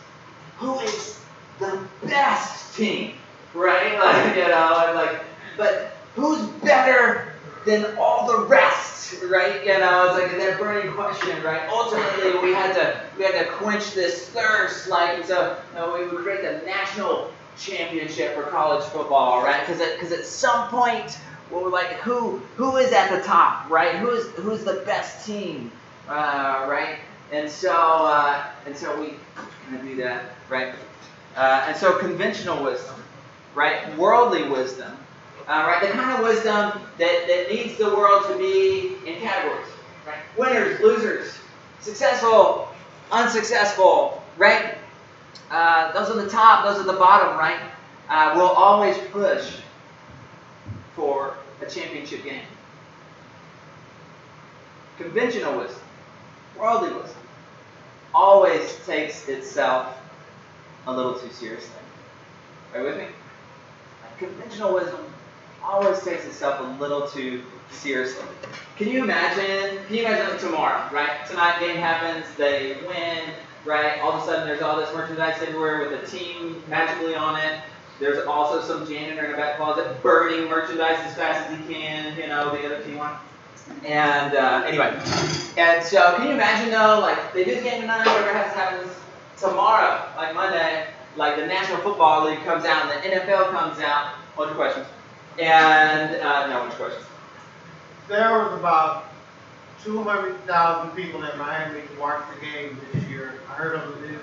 who 0.57 0.79
is 0.81 1.21
the 1.59 1.79
best 2.03 2.75
team, 2.75 3.15
right? 3.55 3.99
Like, 3.99 4.37
you 4.37 4.49
know, 4.49 4.93
like, 4.95 5.21
but 5.57 5.97
who's 6.15 6.41
better 6.62 7.32
than 7.64 7.97
all 7.99 8.26
the 8.26 8.47
rest, 8.47 9.23
right? 9.25 9.64
You 9.64 9.78
know, 9.78 10.07
it's 10.16 10.23
like 10.23 10.38
that 10.38 10.59
burning 10.59 10.92
question, 10.92 11.42
right? 11.42 11.69
Ultimately, 11.69 12.38
we 12.40 12.54
had 12.54 12.75
to 12.75 13.00
we 13.19 13.25
had 13.25 13.38
to 13.45 13.50
quench 13.52 13.95
this 13.95 14.28
thirst, 14.28 14.88
like, 14.88 15.19
and 15.19 15.25
so 15.25 15.59
you 15.73 15.78
know, 15.78 15.95
we 15.95 16.07
would 16.07 16.23
create 16.23 16.42
the 16.42 16.64
national 16.66 17.31
championship 17.59 18.35
for 18.35 18.45
college 18.45 18.85
football, 18.87 19.42
right? 19.42 19.66
Because 19.66 19.81
because 19.95 20.12
at 20.12 20.25
some 20.25 20.69
point 20.69 21.19
well, 21.52 21.71
like 21.71 21.88
who 22.00 22.38
who 22.57 22.76
is 22.78 22.92
at 22.92 23.14
the 23.14 23.23
top, 23.23 23.69
right? 23.71 23.97
Who's 23.97 24.26
who's 24.37 24.64
the 24.64 24.83
best 24.87 25.26
team, 25.26 25.71
uh, 26.09 26.66
right? 26.69 26.97
And 27.31 27.49
so 27.49 27.73
uh, 27.73 28.45
and 28.66 28.76
so 28.76 28.99
we 28.99 29.14
kind 29.66 29.76
of 29.76 29.83
do 29.83 29.97
that, 29.97 30.25
right? 30.49 30.75
Uh, 31.37 31.66
and 31.69 31.76
so 31.76 31.99
conventional 31.99 32.62
wisdom, 32.64 32.97
right? 33.54 33.97
Worldly 33.99 34.49
wisdom, 34.49 34.97
uh, 35.49 35.64
right? 35.66 35.80
The 35.82 35.92
kind 35.92 36.18
of 36.18 36.25
wisdom 36.25 36.80
that, 36.99 37.25
that 37.26 37.46
needs 37.50 37.76
the 37.76 37.90
world 37.90 38.26
to 38.28 38.38
be 38.38 38.96
in 39.06 39.20
categories, 39.20 39.66
right? 40.06 40.18
Winners, 40.38 40.80
losers, 40.80 41.38
successful, 41.80 42.68
unsuccessful, 43.11 44.22
right? 44.37 44.76
Uh, 45.50 45.92
those 45.92 46.11
are 46.11 46.22
the 46.22 46.30
top, 46.30 46.64
those 46.64 46.78
are 46.78 46.90
the 46.90 46.99
bottom, 46.99 47.38
right? 47.38 47.61
Uh, 48.08 48.32
will 48.37 48.49
always 48.49 48.96
push 49.11 49.56
for 50.94 51.37
a 51.61 51.66
championship 51.66 52.25
game. 52.25 52.42
Conventional 54.99 55.58
wisdom, 55.58 55.82
worldly 56.58 56.92
wisdom, 56.92 57.22
always 58.14 58.78
takes 58.87 59.28
itself 59.28 59.99
a 60.87 60.92
little 60.92 61.14
too 61.14 61.30
seriously. 61.30 61.70
Are 62.75 62.80
you 62.80 62.87
with 62.87 62.99
me? 62.99 63.06
Conventional 64.18 64.75
wisdom 64.75 65.00
always 65.64 66.02
takes 66.02 66.25
itself 66.25 66.61
a 66.61 66.81
little 66.81 67.09
too 67.09 67.42
seriously. 67.71 68.25
Can 68.76 68.88
you 68.88 69.02
imagine? 69.02 69.85
Can 69.87 69.97
you 69.97 70.07
imagine 70.07 70.38
tomorrow, 70.38 70.88
right? 70.92 71.26
Tonight 71.28 71.61
game 71.61 71.76
happens, 71.76 72.26
they 72.37 72.78
win, 72.87 73.35
right? 73.64 74.00
All 74.00 74.12
of 74.12 74.23
a 74.23 74.26
sudden 74.26 74.47
there's 74.47 74.62
all 74.62 74.76
this 74.76 74.92
merchandise 74.95 75.40
everywhere 75.42 75.81
with 75.81 76.02
a 76.02 76.07
team 76.07 76.62
magically 76.69 77.14
on 77.14 77.38
it. 77.38 77.61
There's 78.00 78.26
also 78.26 78.61
some 78.61 78.87
janitor 78.87 79.26
in 79.26 79.35
a 79.35 79.37
back 79.37 79.57
closet 79.57 80.02
burning 80.02 80.49
merchandise 80.49 80.99
as 81.04 81.14
fast 81.14 81.49
as 81.49 81.59
he 81.59 81.75
can, 81.75 82.16
you 82.19 82.26
know, 82.26 82.50
the 82.50 82.64
other 82.66 82.83
team 82.83 82.99
one. 82.99 83.14
And 83.85 84.35
uh, 84.35 84.64
anyway, 84.66 84.92
and 85.57 85.85
so 85.85 86.16
can 86.16 86.26
you 86.26 86.33
imagine 86.33 86.71
though, 86.71 86.99
like 87.00 87.33
they 87.33 87.45
do 87.45 87.54
the 87.54 87.62
game 87.62 87.83
tonight, 87.83 88.04
whatever 88.07 88.33
has 88.33 88.52
to 88.52 88.59
happen 88.59 88.88
tomorrow, 89.38 90.09
like 90.16 90.35
Monday, 90.35 90.88
like 91.16 91.37
the 91.37 91.47
National 91.47 91.78
Football 91.78 92.26
League 92.26 92.42
comes 92.45 92.64
out 92.64 92.90
and 92.90 93.04
the 93.04 93.16
NFL 93.16 93.50
comes 93.50 93.78
out. 93.81 94.14
Hold 94.35 94.49
your 94.49 94.57
questions. 94.57 94.87
And 95.39 96.17
uh, 96.17 96.47
no, 96.49 96.65
which 96.67 96.75
questions? 96.75 97.07
There 98.09 98.31
was 98.33 98.59
about 98.59 99.07
200,000 99.85 100.91
people 100.95 101.25
in 101.25 101.39
Miami 101.39 101.81
to 101.81 102.01
watch 102.01 102.23
the 102.35 102.47
game 102.47 102.79
this 102.93 103.05
year. 103.05 103.41
I 103.49 103.55
heard 103.55 103.77
on 103.77 103.91
the 104.01 104.07
news 104.09 104.21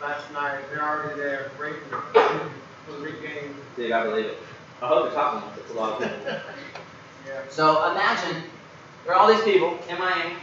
last 0.00 0.30
night. 0.32 0.60
They're 0.70 0.82
already 0.82 1.18
there 1.18 1.50
waiting 1.58 1.80
for 1.90 2.92
the 2.92 3.02
big 3.02 3.22
game. 3.22 3.56
Dude, 3.76 3.92
I 3.92 4.04
believe 4.04 4.26
it. 4.26 4.38
I 4.82 4.88
hope 4.88 5.04
they're 5.06 5.14
talking 5.14 5.38
about 5.38 5.58
It's 5.58 5.70
a 5.70 5.74
lot 5.74 6.02
of 6.02 6.08
people. 6.08 6.40
Yeah. 7.26 7.40
So 7.48 7.90
imagine 7.90 8.40
there 9.04 9.12
are 9.12 9.18
all 9.18 9.26
these 9.26 9.42
people 9.42 9.76
in 9.88 9.98
Miami. 9.98 10.36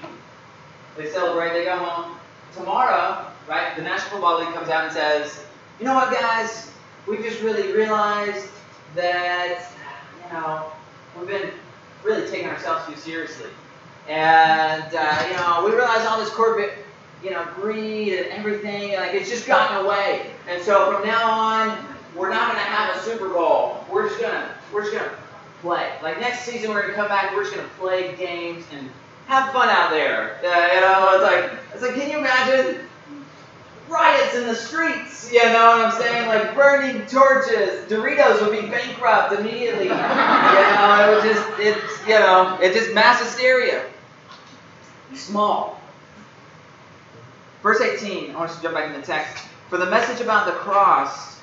They 0.98 1.10
celebrate, 1.10 1.54
they 1.54 1.64
go 1.64 1.78
home. 1.78 2.18
Tomorrow, 2.54 3.26
right, 3.48 3.74
the 3.78 3.82
National 3.82 4.12
Football 4.12 4.42
League 4.42 4.54
comes 4.54 4.68
out 4.68 4.84
and 4.84 4.94
says, 4.94 5.46
you 5.80 5.86
know 5.86 5.94
what, 5.94 6.12
guys, 6.12 6.72
we 7.08 7.18
just 7.18 7.42
really 7.42 7.72
realized 7.72 8.50
that, 8.96 9.66
know, 10.32 10.72
we've 11.18 11.28
been 11.28 11.50
really 12.04 12.30
taking 12.30 12.48
ourselves 12.48 12.88
too 12.88 12.96
seriously. 12.96 13.50
And, 14.08 14.94
uh, 14.94 15.26
you 15.30 15.36
know, 15.38 15.64
we 15.66 15.72
realize 15.72 16.06
all 16.06 16.20
this 16.20 16.30
corporate, 16.30 16.74
you 17.24 17.32
know, 17.32 17.48
greed 17.56 18.14
and 18.14 18.28
everything, 18.28 18.96
like, 18.96 19.14
it's 19.14 19.30
just 19.30 19.48
gotten 19.48 19.86
away. 19.86 20.32
And 20.50 20.62
so 20.62 20.94
from 20.94 21.08
now 21.08 21.30
on, 21.30 21.86
we're 22.16 22.30
not 22.30 22.54
going 22.54 22.64
to 22.64 22.70
have 22.70 22.96
a 22.96 23.00
Super 23.00 23.30
Bowl. 23.30 23.86
We're 23.90 24.10
just 24.10 24.20
going 24.20 24.34
to, 24.34 24.50
we're 24.74 24.82
just 24.82 24.94
going 24.94 25.10
to 25.10 25.16
play. 25.62 25.90
Like, 26.02 26.20
next 26.20 26.42
season, 26.42 26.72
we're 26.72 26.82
going 26.82 26.94
to 26.94 26.98
come 26.98 27.08
back 27.08 27.28
and 27.28 27.36
we're 27.36 27.44
just 27.44 27.56
going 27.56 27.68
to 27.68 27.76
play 27.76 28.16
games 28.18 28.66
and 28.74 28.90
have 29.28 29.54
fun 29.54 29.70
out 29.70 29.90
there. 29.90 30.40
Uh, 30.44 30.74
you 30.76 30.82
know, 30.82 31.12
it's 31.14 31.24
like, 31.24 31.60
it's 31.74 31.82
like, 31.82 31.94
can 31.96 32.12
you 32.12 32.18
imagine 32.18 32.82
riots 33.94 34.36
in 34.36 34.48
the 34.48 34.56
streets? 34.56 35.32
You 35.32 35.44
know 35.44 35.78
what 35.78 35.86
I'm 35.86 36.02
saying? 36.02 36.28
Like 36.28 36.56
burning 36.56 37.06
torches. 37.06 37.90
Doritos 37.90 38.42
would 38.42 38.60
be 38.60 38.68
bankrupt 38.68 39.34
immediately. 39.34 39.86
you 39.86 39.90
know, 39.90 40.98
it 41.00 41.16
would 41.16 41.34
just, 41.34 41.50
it's, 41.60 42.08
you 42.08 42.16
know, 42.16 42.58
it's 42.62 42.76
just 42.76 42.94
mass 42.94 43.22
hysteria. 43.22 43.86
Small. 45.14 45.80
Verse 47.62 47.80
18, 47.80 48.32
I 48.32 48.34
want 48.36 48.50
us 48.50 48.58
to 48.58 48.62
jump 48.62 48.76
back 48.76 48.94
in 48.94 49.00
the 49.00 49.06
text. 49.06 49.46
For 49.70 49.78
the 49.78 49.86
message 49.86 50.22
about 50.22 50.46
the 50.46 50.52
cross 50.52 51.40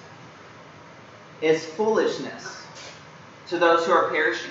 is 1.41 1.65
foolishness 1.65 2.63
to 3.49 3.59
those 3.59 3.87
who 3.87 3.93
are 3.93 4.11
perishing. 4.11 4.51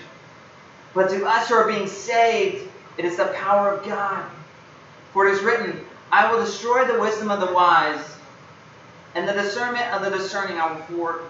But 0.93 1.09
to 1.11 1.25
us 1.25 1.47
who 1.47 1.55
are 1.55 1.67
being 1.67 1.87
saved, 1.87 2.67
it 2.97 3.05
is 3.05 3.17
the 3.17 3.27
power 3.27 3.73
of 3.73 3.85
God. 3.85 4.25
For 5.13 5.27
it 5.27 5.33
is 5.33 5.43
written, 5.43 5.79
I 6.11 6.31
will 6.31 6.43
destroy 6.43 6.85
the 6.85 6.99
wisdom 6.99 7.29
of 7.29 7.39
the 7.39 7.53
wise, 7.53 8.15
and 9.15 9.27
the 9.27 9.33
discernment 9.33 9.93
of 9.93 10.03
the 10.03 10.17
discerning 10.17 10.59
I 10.59 10.71
will 10.71 10.81
thwart. 10.83 11.23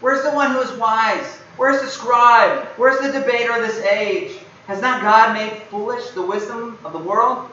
Where's 0.00 0.22
the 0.22 0.32
one 0.32 0.50
who 0.50 0.60
is 0.60 0.72
wise? 0.72 1.38
Where's 1.56 1.80
the 1.80 1.88
scribe? 1.88 2.66
Where's 2.76 3.00
the 3.00 3.12
debater 3.12 3.52
of 3.54 3.62
this 3.66 3.82
age? 3.84 4.38
Has 4.66 4.82
not 4.82 5.02
God 5.02 5.32
made 5.32 5.62
foolish 5.70 6.10
the 6.10 6.22
wisdom 6.22 6.78
of 6.84 6.92
the 6.92 6.98
world? 6.98 7.48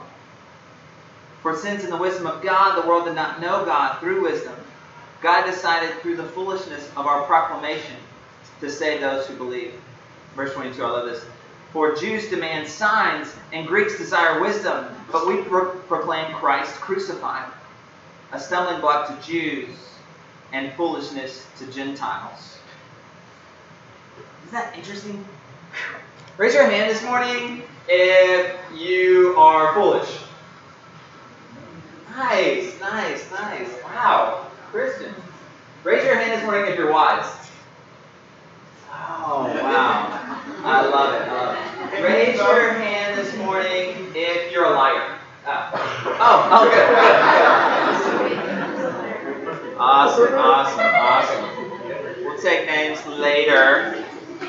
For 1.41 1.55
since 1.55 1.83
in 1.83 1.89
the 1.89 1.97
wisdom 1.97 2.27
of 2.27 2.41
God 2.41 2.81
the 2.81 2.87
world 2.87 3.05
did 3.05 3.15
not 3.15 3.41
know 3.41 3.65
God 3.65 3.99
through 3.99 4.23
wisdom, 4.23 4.55
God 5.21 5.45
decided 5.45 6.01
through 6.01 6.17
the 6.17 6.23
foolishness 6.23 6.89
of 6.97 7.05
our 7.05 7.23
proclamation 7.23 7.95
to 8.59 8.69
save 8.69 9.01
those 9.01 9.27
who 9.27 9.35
believe. 9.35 9.73
Verse 10.35 10.53
22, 10.53 10.83
I 10.83 10.89
love 10.89 11.05
this. 11.05 11.25
For 11.73 11.95
Jews 11.95 12.29
demand 12.29 12.67
signs 12.67 13.35
and 13.51 13.67
Greeks 13.67 13.97
desire 13.97 14.39
wisdom, 14.39 14.95
but 15.11 15.27
we 15.27 15.41
pro- 15.41 15.71
proclaim 15.71 16.31
Christ 16.35 16.75
crucified, 16.75 17.51
a 18.31 18.39
stumbling 18.39 18.79
block 18.79 19.07
to 19.09 19.27
Jews 19.27 19.75
and 20.51 20.71
foolishness 20.73 21.47
to 21.57 21.65
Gentiles. 21.65 22.59
Isn't 24.45 24.51
that 24.51 24.77
interesting? 24.77 25.25
Raise 26.37 26.53
your 26.53 26.69
hand 26.69 26.91
this 26.91 27.03
morning 27.03 27.63
if 27.87 28.55
you 28.75 29.33
are 29.35 29.73
foolish. 29.73 30.19
Nice, 32.15 32.79
nice, 32.79 33.31
nice. 33.31 33.69
Wow. 33.83 34.45
Christian. 34.71 35.15
Raise 35.83 36.05
your 36.05 36.17
hand 36.17 36.33
this 36.33 36.43
morning 36.43 36.71
if 36.71 36.77
you're 36.77 36.91
wise. 36.91 37.25
Oh, 38.91 39.45
wow. 39.63 40.32
I 40.63 40.87
love 40.87 41.13
it. 41.13 41.23
I 41.27 41.33
love 41.33 41.55
it. 41.93 42.03
Raise 42.03 42.37
your 42.37 42.73
hand 42.73 43.17
this 43.17 43.35
morning 43.37 44.11
if 44.15 44.51
you're 44.51 44.65
a 44.65 44.71
liar. 44.71 45.03
Oh, 45.45 46.15
oh, 46.19 46.47
oh 46.51 46.69
good, 46.69 46.89
good. 46.89 47.15
Awesome, 49.77 50.33
awesome, 50.35 50.79
awesome. 50.79 51.45
We'll 52.23 52.41
take 52.41 52.65
names 52.65 53.05
later. 53.05 53.93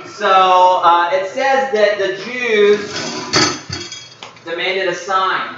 So 0.06 0.80
uh, 0.84 1.08
it 1.12 1.26
says 1.28 1.72
that 1.72 1.98
the 1.98 2.16
Jews 2.24 2.92
demanded 4.44 4.88
a 4.88 4.94
sign. 4.94 5.56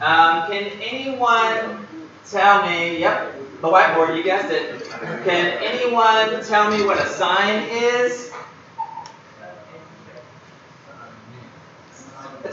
Um, 0.00 0.42
can 0.50 0.70
anyone 0.82 1.86
tell 2.30 2.66
me? 2.66 2.98
Yep, 2.98 3.34
the 3.62 3.68
whiteboard, 3.68 4.16
you 4.16 4.22
guessed 4.22 4.50
it. 4.50 4.66
Can 5.24 5.52
anyone 5.62 6.42
tell 6.44 6.70
me 6.70 6.84
what 6.84 6.98
a 6.98 7.08
sign 7.08 7.64
is? 7.70 8.30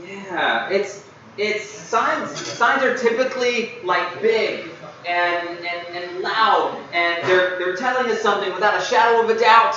yeah, 0.01 0.69
it's 0.69 1.03
it's 1.37 1.65
signs. 1.65 2.39
Signs 2.39 2.83
are 2.83 2.97
typically 2.97 3.73
like 3.83 4.21
big 4.21 4.69
and, 5.05 5.59
and, 5.59 5.87
and 5.97 6.21
loud, 6.21 6.81
and 6.93 7.21
they're 7.27 7.59
they're 7.59 7.75
telling 7.75 8.09
us 8.09 8.21
something 8.21 8.53
without 8.53 8.81
a 8.81 8.85
shadow 8.85 9.21
of 9.21 9.29
a 9.29 9.37
doubt. 9.37 9.75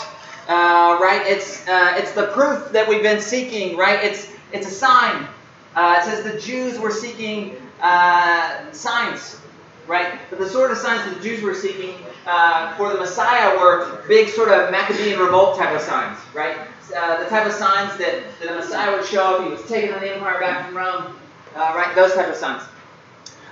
Uh, 0.49 1.01
right? 1.03 1.23
It's 1.25 1.67
uh, 1.67 1.95
it's 1.97 2.13
the 2.13 2.29
proof 2.29 2.71
that 2.71 2.89
we've 2.89 3.03
been 3.03 3.21
seeking. 3.21 3.77
Right? 3.77 4.05
It's 4.05 4.31
it's 4.53 4.69
a 4.69 4.71
sign. 4.73 5.27
Uh, 5.75 5.97
it 5.99 6.05
says 6.05 6.23
the 6.23 6.39
Jews 6.39 6.79
were 6.79 6.93
seeking 6.93 7.57
uh, 7.83 8.71
signs. 8.71 9.41
Right? 9.89 10.21
But 10.31 10.39
the 10.39 10.49
sort 10.49 10.71
of 10.71 10.79
signs 10.79 11.05
that 11.05 11.17
the 11.17 11.21
Jews 11.21 11.43
were 11.43 11.55
seeking 11.55 11.97
uh, 12.27 12.77
for 12.77 12.93
the 12.93 12.99
Messiah 12.99 13.59
were 13.59 14.05
big 14.09 14.29
sort 14.29 14.51
of 14.51 14.71
Maccabean 14.71 15.19
revolt 15.19 15.59
type 15.59 15.75
of 15.75 15.81
signs. 15.81 16.19
Right? 16.35 16.57
Uh, 16.95 17.23
the 17.23 17.31
type 17.31 17.47
of 17.47 17.53
signs 17.53 17.97
that, 17.99 18.25
that 18.41 18.49
the 18.49 18.55
Messiah 18.55 18.97
would 18.97 19.07
show 19.07 19.37
if 19.37 19.45
he 19.45 19.51
was 19.51 19.69
taking 19.69 19.91
the 19.91 20.15
empire 20.15 20.41
back 20.41 20.67
from 20.67 20.77
Rome. 20.77 21.17
right? 21.55 21.95
Those 21.95 22.15
type 22.15 22.29
of 22.29 22.35
signs. 22.35 22.63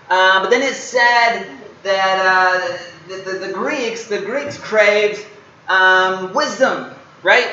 but 0.08 0.48
then 0.48 0.62
it 0.62 0.74
said 0.74 1.56
that 1.82 2.80
the, 3.08 3.16
the, 3.16 3.46
the 3.46 3.52
Greeks, 3.52 4.06
the 4.06 4.20
Greeks 4.20 4.58
craved 4.58 5.24
um, 5.68 6.32
wisdom, 6.34 6.92
right? 7.22 7.48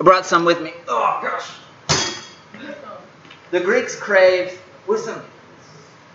I 0.00 0.04
brought 0.04 0.26
some 0.26 0.44
with 0.44 0.60
me. 0.60 0.72
Oh 0.88 1.20
gosh. 1.22 1.50
The 3.50 3.60
Greeks 3.60 3.98
craved 3.98 4.58
wisdom, 4.86 5.22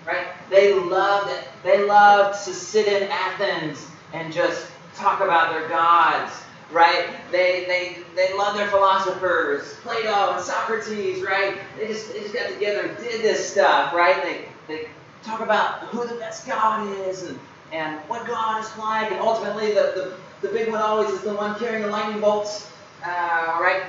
right? 0.06 0.28
They 0.50 0.74
loved 0.74 1.32
it. 1.32 1.48
They 1.64 1.84
loved 1.84 2.44
to 2.46 2.54
sit 2.54 2.88
in 2.88 3.10
Athens 3.10 3.88
and 4.14 4.34
just 4.34 4.68
talk 4.96 5.22
about 5.22 5.54
their 5.54 5.68
gods, 5.70 6.34
right? 6.72 7.10
They 7.32 7.66
they 7.66 7.98
they 8.16 8.38
loved 8.38 8.60
their 8.60 8.68
philosophers, 8.68 9.76
Plato 9.84 10.34
and 10.34 10.42
Socrates, 10.44 11.24
right? 11.24 11.58
They 11.78 11.88
just 11.88 12.14
they 12.14 12.20
just 12.22 12.34
got 12.34 12.50
together 12.50 12.88
and 12.88 12.98
did 12.98 13.22
this 13.22 13.52
stuff, 13.52 13.94
right? 13.94 14.22
They 14.24 14.46
they 14.68 14.90
talk 15.24 15.42
about 15.42 15.80
who 15.88 16.08
the 16.08 16.16
best 16.16 16.48
God 16.48 16.88
is 17.08 17.24
and 17.24 17.40
and 17.72 18.00
what 18.10 18.28
God 18.28 18.64
is 18.64 18.78
like, 18.78 19.12
and 19.12 19.20
ultimately 19.22 19.68
the, 19.74 20.16
the 20.42 20.48
the 20.48 20.54
big 20.54 20.70
one 20.70 20.82
always 20.82 21.10
is 21.10 21.22
the 21.22 21.34
one 21.34 21.58
carrying 21.60 21.84
the 21.84 21.88
lightning 21.88 22.20
bolts, 22.20 22.70
uh, 23.06 23.58
right? 23.62 23.84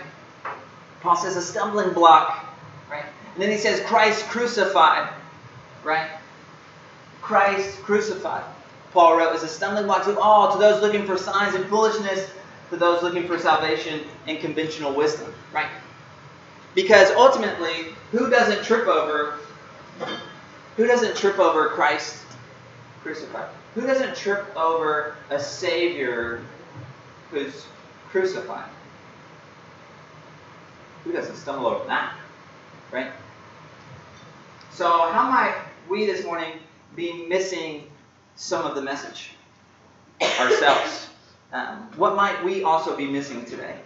Paul 1.00 1.16
says 1.16 1.36
a 1.36 1.42
stumbling 1.42 1.92
block, 1.94 2.44
right? 2.90 3.04
And 3.34 3.42
then 3.42 3.50
he 3.50 3.56
says 3.56 3.80
Christ 3.86 4.24
crucified, 4.28 5.08
right? 5.82 6.10
Christ 7.22 7.82
crucified. 7.82 8.44
Paul 8.92 9.16
wrote 9.16 9.34
is 9.34 9.42
a 9.42 9.48
stumbling 9.48 9.86
block 9.86 10.04
to 10.04 10.18
all, 10.18 10.52
to 10.52 10.58
those 10.58 10.82
looking 10.82 11.06
for 11.06 11.16
signs 11.16 11.54
and 11.54 11.64
foolishness, 11.66 12.30
to 12.70 12.76
those 12.76 13.02
looking 13.02 13.26
for 13.26 13.38
salvation 13.38 14.02
and 14.26 14.38
conventional 14.38 14.94
wisdom, 14.94 15.32
right? 15.52 15.70
Because 16.74 17.10
ultimately, 17.12 17.94
who 18.10 18.30
doesn't 18.30 18.64
trip 18.64 18.86
over 18.86 19.38
who 20.76 20.86
doesn't 20.86 21.16
trip 21.16 21.38
over 21.38 21.68
Christ 21.68 22.24
crucified? 23.02 23.48
Who 23.74 23.82
doesn't 23.82 24.16
trip 24.16 24.54
over 24.56 25.16
a 25.30 25.38
Savior 25.38 26.42
who's 27.30 27.66
crucified? 28.08 28.68
Who 31.04 31.12
doesn't 31.12 31.36
stumble 31.36 31.66
over 31.66 31.84
that? 31.86 32.14
Right? 32.90 33.10
So, 34.70 34.86
how 35.10 35.30
might 35.30 35.56
we 35.88 36.06
this 36.06 36.24
morning 36.24 36.54
be 36.96 37.26
missing 37.26 37.84
some 38.36 38.66
of 38.66 38.74
the 38.74 38.82
message 38.82 39.30
ourselves? 40.40 41.08
Um, 41.52 41.90
what 41.96 42.16
might 42.16 42.42
we 42.44 42.62
also 42.62 42.96
be 42.96 43.06
missing 43.06 43.44
today? 43.44 43.76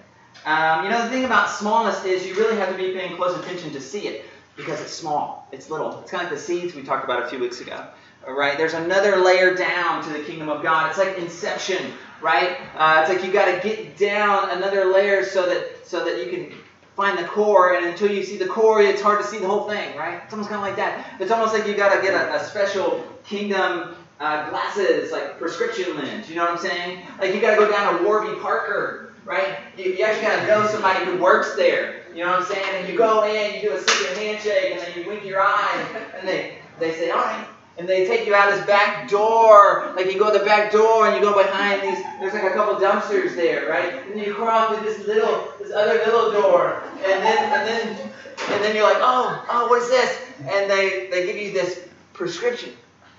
Um, 0.44 0.84
you 0.84 0.90
know, 0.90 1.02
the 1.02 1.10
thing 1.10 1.24
about 1.24 1.50
smallness 1.50 2.04
is 2.04 2.26
you 2.26 2.34
really 2.34 2.56
have 2.56 2.68
to 2.70 2.76
be 2.76 2.92
paying 2.92 3.16
close 3.16 3.36
attention 3.38 3.72
to 3.72 3.80
see 3.80 4.06
it 4.06 4.24
because 4.56 4.80
it's 4.80 4.92
small, 4.92 5.48
it's 5.50 5.70
little. 5.70 6.00
It's 6.00 6.10
kind 6.10 6.24
of 6.24 6.30
like 6.30 6.38
the 6.38 6.44
seeds 6.44 6.74
we 6.74 6.82
talked 6.82 7.04
about 7.04 7.22
a 7.24 7.28
few 7.28 7.38
weeks 7.38 7.60
ago 7.60 7.86
right? 8.34 8.58
There's 8.58 8.74
another 8.74 9.16
layer 9.16 9.54
down 9.54 10.02
to 10.04 10.10
the 10.10 10.20
kingdom 10.20 10.48
of 10.48 10.62
God. 10.62 10.88
It's 10.88 10.98
like 10.98 11.18
Inception, 11.18 11.92
right? 12.20 12.58
Uh, 12.76 13.00
it's 13.02 13.14
like 13.14 13.24
you 13.24 13.32
got 13.32 13.46
to 13.46 13.68
get 13.68 13.96
down 13.96 14.50
another 14.50 14.86
layer 14.86 15.24
so 15.24 15.46
that 15.48 15.86
so 15.86 16.04
that 16.04 16.24
you 16.24 16.30
can 16.30 16.58
find 16.96 17.18
the 17.18 17.24
core, 17.24 17.74
and 17.74 17.86
until 17.86 18.10
you 18.10 18.22
see 18.22 18.38
the 18.38 18.46
core, 18.46 18.80
it's 18.80 19.02
hard 19.02 19.20
to 19.20 19.26
see 19.26 19.38
the 19.38 19.46
whole 19.46 19.68
thing, 19.68 19.96
right? 19.96 20.22
It's 20.24 20.32
almost 20.32 20.48
kind 20.48 20.60
of 20.60 20.66
like 20.66 20.76
that. 20.76 21.20
It's 21.20 21.30
almost 21.30 21.52
like 21.52 21.66
you 21.66 21.76
got 21.76 21.94
to 21.94 22.00
get 22.00 22.14
a, 22.14 22.36
a, 22.36 22.44
special 22.44 23.06
kingdom 23.22 23.94
uh, 24.20 24.50
glasses, 24.50 25.12
like 25.12 25.38
prescription 25.38 25.96
lens. 25.96 26.28
You 26.28 26.36
know 26.36 26.44
what 26.44 26.52
I'm 26.52 26.58
saying? 26.58 27.06
Like 27.20 27.34
you 27.34 27.40
got 27.40 27.52
to 27.52 27.56
go 27.56 27.70
down 27.70 27.98
to 27.98 28.04
Warby 28.04 28.40
Parker, 28.40 29.12
right? 29.24 29.58
You, 29.76 29.92
you 29.92 30.04
actually 30.04 30.26
got 30.26 30.40
to 30.40 30.46
know 30.46 30.66
somebody 30.68 31.04
who 31.04 31.18
works 31.18 31.54
there. 31.56 32.02
You 32.14 32.24
know 32.24 32.30
what 32.30 32.40
I'm 32.40 32.46
saying? 32.46 32.66
And 32.76 32.88
you 32.88 32.96
go 32.96 33.24
in, 33.24 33.56
you 33.56 33.68
do 33.68 33.74
a 33.74 33.78
secret 33.78 34.16
handshake, 34.16 34.72
and 34.72 34.80
then 34.80 34.92
you 34.96 35.08
wink 35.08 35.24
your 35.24 35.40
eye, 35.40 35.86
and 36.18 36.26
they 36.26 36.58
they 36.78 36.92
say, 36.92 37.10
all 37.10 37.18
right 37.18 37.46
and 37.78 37.88
they 37.88 38.06
take 38.06 38.26
you 38.26 38.34
out 38.34 38.50
this 38.50 38.64
back 38.66 39.08
door. 39.08 39.92
Like 39.96 40.12
you 40.12 40.18
go 40.18 40.36
the 40.36 40.44
back 40.44 40.72
door 40.72 41.06
and 41.06 41.16
you 41.16 41.22
go 41.22 41.36
behind 41.36 41.82
these. 41.82 42.02
There's 42.20 42.32
like 42.32 42.44
a 42.44 42.50
couple 42.50 42.74
dumpsters 42.76 43.34
there, 43.36 43.68
right? 43.68 44.06
And 44.10 44.20
you 44.20 44.34
crawl 44.34 44.74
through 44.74 44.84
this 44.84 45.06
little, 45.06 45.52
this 45.58 45.72
other 45.72 45.94
little 46.04 46.32
door, 46.32 46.82
and 47.04 47.22
then 47.22 47.52
and 47.52 47.68
then 47.68 48.12
and 48.50 48.64
then 48.64 48.74
you're 48.74 48.84
like, 48.84 49.00
oh, 49.00 49.44
oh, 49.50 49.68
what 49.68 49.82
is 49.82 49.88
this? 49.88 50.18
And 50.46 50.70
they 50.70 51.08
they 51.10 51.26
give 51.26 51.36
you 51.36 51.52
this 51.52 51.88
prescription 52.12 52.72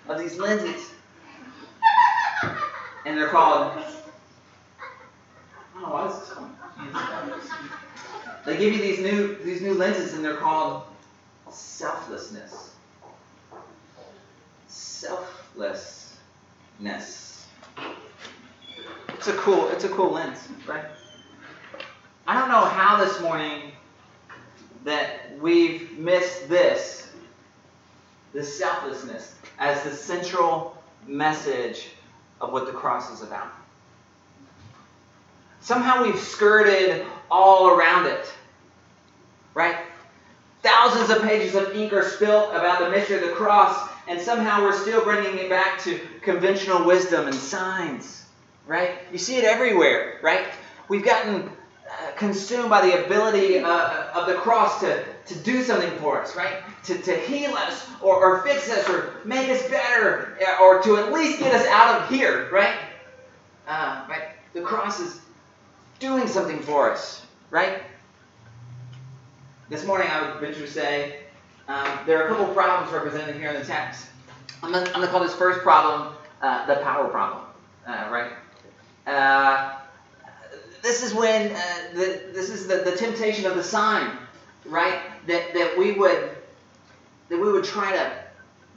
of 0.09 0.19
these 0.19 0.37
lenses, 0.37 0.91
and 3.05 3.17
they're 3.17 3.29
called. 3.29 3.83
Oh, 5.75 5.91
what 5.91 6.11
is 6.11 6.19
this 6.19 6.29
called? 6.29 6.49
They 8.45 8.57
give 8.57 8.73
you 8.73 8.81
these 8.81 8.99
new 8.99 9.35
these 9.43 9.61
new 9.61 9.73
lenses, 9.73 10.13
and 10.13 10.23
they're 10.23 10.37
called 10.37 10.83
selflessness 11.49 12.67
selflessness. 14.97 16.17
It's 19.09 19.27
a 19.27 19.33
cool, 19.33 19.69
it's 19.69 19.83
a 19.83 19.89
cool 19.89 20.11
lens, 20.11 20.47
right? 20.67 20.85
I 22.25 22.39
don't 22.39 22.49
know 22.49 22.65
how 22.65 23.03
this 23.03 23.21
morning 23.21 23.71
that 24.83 25.37
we've 25.39 25.97
missed 25.97 26.49
this, 26.49 27.06
this 28.37 28.55
selflessness, 28.55 29.33
as 29.57 29.81
the 29.81 29.89
central 29.89 30.77
message 31.07 31.89
of 32.39 32.53
what 32.53 32.67
the 32.67 32.71
cross 32.71 33.11
is 33.11 33.23
about. 33.23 33.47
Somehow 35.59 36.03
we've 36.03 36.19
skirted 36.19 37.03
all 37.31 37.71
around 37.71 38.05
it, 38.05 38.31
right? 39.55 39.77
Thousands 40.61 41.09
of 41.09 41.23
pages 41.23 41.55
of 41.55 41.75
ink 41.75 41.91
are 41.93 42.07
spilt 42.07 42.51
about 42.51 42.79
the 42.79 42.91
mystery 42.91 43.15
of 43.15 43.23
the 43.23 43.33
cross, 43.33 43.89
and 44.07 44.21
somehow 44.21 44.61
we're 44.61 44.79
still 44.79 45.03
bringing 45.03 45.39
it 45.39 45.49
back 45.49 45.81
to 45.81 45.99
conventional 46.21 46.85
wisdom 46.85 47.25
and 47.25 47.35
signs, 47.35 48.23
right? 48.67 48.99
You 49.11 49.17
see 49.17 49.37
it 49.37 49.45
everywhere, 49.45 50.19
right? 50.21 50.45
We've 50.89 51.03
gotten 51.03 51.49
consumed 52.17 52.69
by 52.69 52.81
the 52.81 53.05
ability 53.05 53.59
uh, 53.59 54.11
of 54.13 54.27
the 54.27 54.35
cross 54.35 54.79
to, 54.81 55.03
to 55.25 55.35
do 55.35 55.63
something 55.63 55.91
for 55.99 56.21
us, 56.21 56.35
right? 56.35 56.57
To, 56.85 56.97
to 56.97 57.15
heal 57.15 57.53
us 57.53 57.87
or, 58.01 58.15
or 58.15 58.41
fix 58.43 58.69
us 58.69 58.87
or 58.89 59.15
make 59.25 59.49
us 59.49 59.67
better 59.69 60.37
uh, 60.45 60.63
or 60.63 60.81
to 60.83 60.97
at 60.97 61.11
least 61.13 61.39
get 61.39 61.53
us 61.53 61.65
out 61.67 62.01
of 62.01 62.09
here, 62.09 62.49
right? 62.51 62.77
Uh, 63.67 64.05
right? 64.09 64.23
The 64.53 64.61
cross 64.61 64.99
is 64.99 65.21
doing 65.99 66.27
something 66.27 66.59
for 66.59 66.91
us, 66.91 67.25
right? 67.51 67.83
This 69.69 69.85
morning 69.85 70.07
I 70.09 70.31
would 70.31 70.39
venture 70.39 70.61
to 70.61 70.71
say 70.71 71.19
um, 71.67 71.87
there 72.05 72.21
are 72.21 72.25
a 72.25 72.29
couple 72.29 72.53
problems 72.53 72.93
represented 72.93 73.35
here 73.35 73.49
in 73.49 73.59
the 73.59 73.65
text. 73.65 74.07
I'm 74.63 74.71
going 74.71 74.85
to 74.85 75.07
call 75.07 75.19
this 75.19 75.35
first 75.35 75.59
problem 75.59 76.15
uh, 76.41 76.65
the 76.65 76.75
power 76.81 77.07
problem, 77.09 77.43
uh, 77.85 78.09
right? 78.11 78.31
This 80.87 81.03
is 81.03 81.13
when 81.13 81.51
uh, 81.51 81.59
the, 81.95 82.21
this 82.31 82.49
is 82.49 82.65
the, 82.65 82.77
the 82.77 82.95
temptation 82.95 83.45
of 83.45 83.55
the 83.55 83.63
sign, 83.63 84.17
right? 84.63 85.01
That, 85.27 85.53
that 85.53 85.77
we 85.77 85.91
would 85.91 86.29
that 87.27 87.37
we 87.37 87.51
would 87.51 87.65
try 87.65 87.91
to 87.91 88.11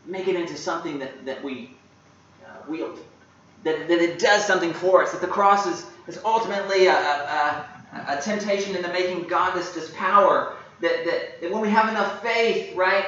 make 0.06 0.26
it 0.26 0.34
into 0.34 0.56
something 0.56 0.98
that, 0.98 1.24
that 1.24 1.44
we 1.44 1.76
uh, 2.44 2.68
wield, 2.68 2.98
that, 3.62 3.86
that 3.86 4.00
it 4.00 4.18
does 4.18 4.44
something 4.44 4.72
for 4.72 5.04
us, 5.04 5.12
that 5.12 5.20
the 5.20 5.28
cross 5.28 5.68
is, 5.68 5.86
is 6.08 6.20
ultimately 6.24 6.88
a, 6.88 6.96
a, 6.96 7.64
a 8.08 8.20
temptation 8.20 8.74
into 8.74 8.88
making 8.88 9.28
God 9.28 9.54
this, 9.54 9.70
this 9.70 9.92
power, 9.94 10.56
that, 10.80 11.04
that, 11.04 11.40
that 11.40 11.52
when 11.52 11.60
we 11.60 11.70
have 11.70 11.88
enough 11.88 12.20
faith, 12.24 12.74
right, 12.74 13.06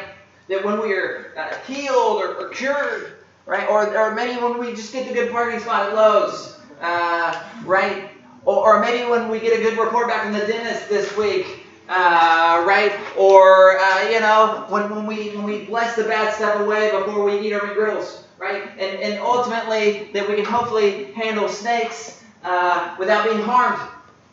that 0.49 0.65
when 0.65 0.79
we're 0.79 1.35
uh, 1.37 1.53
healed 1.67 2.23
or, 2.23 2.37
or, 2.37 2.51
cured, 2.51 3.15
right, 3.47 3.69
or, 3.69 3.99
or 3.99 4.15
maybe 4.15 4.41
when 4.41 4.61
we 4.61 4.71
just 4.71 4.93
get 4.93 5.09
the 5.09 5.13
good 5.13 5.33
parking 5.33 5.59
spot 5.59 5.89
at 5.89 5.95
Lowe's, 5.97 6.61
uh, 6.81 7.43
right, 7.65 8.12
or, 8.45 8.77
or 8.77 8.81
maybe 8.81 9.09
when 9.09 9.29
we 9.29 9.41
get 9.41 9.59
a 9.59 9.63
good 9.63 9.79
report 9.79 10.09
back 10.09 10.25
from 10.25 10.33
the 10.33 10.47
dentist 10.47 10.89
this 10.89 11.17
week, 11.17 11.67
uh, 11.89 12.65
right? 12.67 12.93
Or 13.17 13.79
uh, 13.79 14.09
you 14.09 14.21
know, 14.21 14.67
when, 14.69 14.91
when 14.91 15.07
we 15.07 15.31
when 15.37 15.45
we 15.45 15.65
bless 15.65 15.97
the 15.97 16.05
bad 16.05 16.35
stuff 16.35 16.61
away 16.61 16.91
before 16.91 17.25
we 17.25 17.39
eat 17.41 17.53
our 17.53 17.61
McGriddles, 17.61 18.23
right? 18.39 18.63
And 18.79 19.01
and 19.01 19.21
ultimately 19.21 20.11
that 20.13 20.29
we 20.29 20.37
can 20.37 20.45
hopefully 20.45 21.13
handle 21.13 21.49
snakes 21.49 22.23
uh, 22.45 22.97
without 22.99 23.25
being 23.25 23.43
harmed 23.43 23.81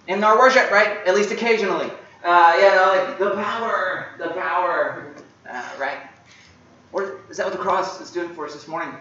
in 0.08 0.24
our 0.24 0.38
worship, 0.38 0.72
right? 0.72 1.06
At 1.06 1.16
least 1.16 1.32
occasionally. 1.32 1.92
Uh, 2.24 2.54
you 2.58 2.64
know, 2.64 3.06
like 3.08 3.20
the 3.20 3.32
power, 3.42 4.08
the 4.18 4.30
power, 4.30 5.14
uh, 5.50 5.70
right? 5.80 6.00
Is 7.30 7.38
that 7.38 7.46
what 7.46 7.54
the 7.54 7.60
cross 7.60 8.02
is 8.02 8.12
doing 8.12 8.30
for 8.30 8.46
us 8.46 8.54
this 8.54 8.68
morning? 8.68 8.94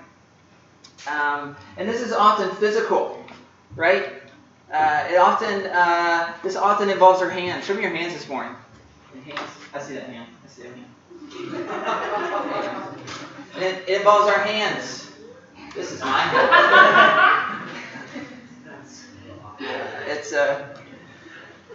Um, 1.11 1.57
and 1.77 1.89
this 1.89 2.01
is 2.01 2.13
often 2.13 2.55
physical, 2.57 3.25
right? 3.75 4.23
Uh, 4.73 5.09
it 5.11 5.17
often 5.17 5.67
uh, 5.67 6.35
this 6.43 6.55
often 6.55 6.91
involves 6.91 7.23
our 7.23 7.31
hands. 7.31 7.65
Show 7.65 7.75
me 7.75 7.83
your 7.83 7.95
hands 7.95 8.13
this 8.13 8.29
morning. 8.29 8.55
hands. 9.25 9.41
I 9.73 9.81
see 9.81 9.95
that 9.95 10.05
hand. 10.05 10.27
I 10.45 10.49
see 10.49 10.63
that 10.65 10.73
hand. 10.75 10.85
it, 13.57 13.89
it 13.89 13.97
involves 13.99 14.31
our 14.31 14.41
hands. 14.41 15.11
This 15.75 15.93
is 15.93 16.01
my 16.01 16.19
hand. 16.21 17.71
it's 20.09 20.33
a 20.33 20.79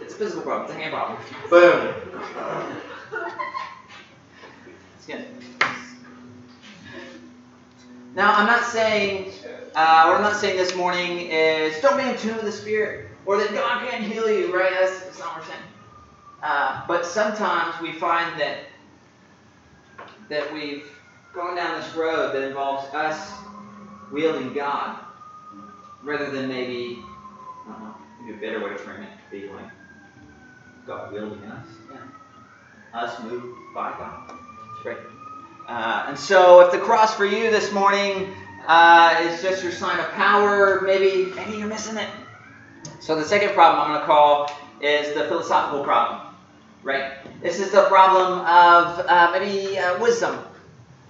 it's 0.00 0.14
a 0.14 0.16
physical 0.16 0.42
problem. 0.42 0.70
It's 0.70 0.74
a 0.74 0.80
hand 0.80 0.94
problem. 0.94 1.18
Boom. 1.50 1.94
It's 4.96 5.06
good. 5.06 5.26
Now 8.14 8.34
I'm 8.34 8.46
not 8.46 8.64
saying 8.64 9.32
uh, 9.74 10.04
what 10.06 10.16
I'm 10.16 10.22
not 10.22 10.36
saying 10.36 10.56
this 10.56 10.74
morning 10.76 11.30
is 11.30 11.80
don't 11.80 11.96
be 11.96 12.08
in 12.08 12.16
tune 12.16 12.36
with 12.36 12.44
the 12.44 12.52
Spirit 12.52 13.08
or 13.26 13.38
that 13.38 13.52
God 13.52 13.88
can't 13.88 14.04
heal 14.04 14.30
you, 14.30 14.54
right? 14.56 14.72
That's, 14.72 15.00
that's 15.00 15.18
not 15.18 15.36
what 15.36 15.40
we're 15.40 15.46
saying. 15.48 15.62
Uh, 16.42 16.84
but 16.86 17.04
sometimes 17.06 17.80
we 17.80 17.92
find 17.92 18.38
that 18.40 18.58
that 20.28 20.52
we've 20.52 20.84
gone 21.34 21.56
down 21.56 21.80
this 21.80 21.94
road 21.94 22.34
that 22.34 22.42
involves 22.42 22.92
us 22.94 23.32
wielding 24.12 24.52
God 24.52 24.98
rather 26.02 26.30
than 26.30 26.48
maybe, 26.48 27.02
I 27.66 27.72
don't 27.72 27.82
know, 27.82 27.94
maybe 28.22 28.38
a 28.38 28.40
better 28.40 28.64
way 28.64 28.70
to 28.70 28.78
frame 28.78 29.02
it 29.02 29.08
be 29.30 29.48
like 29.48 29.70
God 30.86 31.12
wielding 31.12 31.42
us. 31.44 31.66
Yeah. 31.90 33.00
Us 33.00 33.22
moved 33.22 33.56
by 33.74 33.90
God. 33.90 34.30
That's 34.30 34.86
right. 34.86 35.06
Uh, 35.66 36.04
and 36.08 36.18
so 36.18 36.60
if 36.60 36.72
the 36.72 36.78
cross 36.78 37.14
for 37.14 37.24
you 37.24 37.50
this 37.50 37.72
morning 37.72 38.32
uh, 38.66 39.16
is 39.22 39.42
just 39.42 39.62
your 39.62 39.72
sign 39.72 39.98
of 39.98 40.10
power. 40.12 40.80
Maybe 40.82 41.32
maybe 41.34 41.58
you're 41.58 41.68
missing 41.68 41.96
it. 41.96 42.08
So 43.00 43.16
the 43.16 43.24
second 43.24 43.54
problem 43.54 43.82
I'm 43.82 43.88
going 43.88 44.00
to 44.00 44.06
call 44.06 44.50
is 44.80 45.14
the 45.14 45.24
philosophical 45.28 45.84
problem. 45.84 46.34
Right? 46.82 47.12
This 47.42 47.60
is 47.60 47.70
the 47.70 47.84
problem 47.84 48.40
of 48.40 49.06
uh, 49.06 49.30
maybe 49.38 49.78
uh, 49.78 49.98
wisdom. 50.00 50.38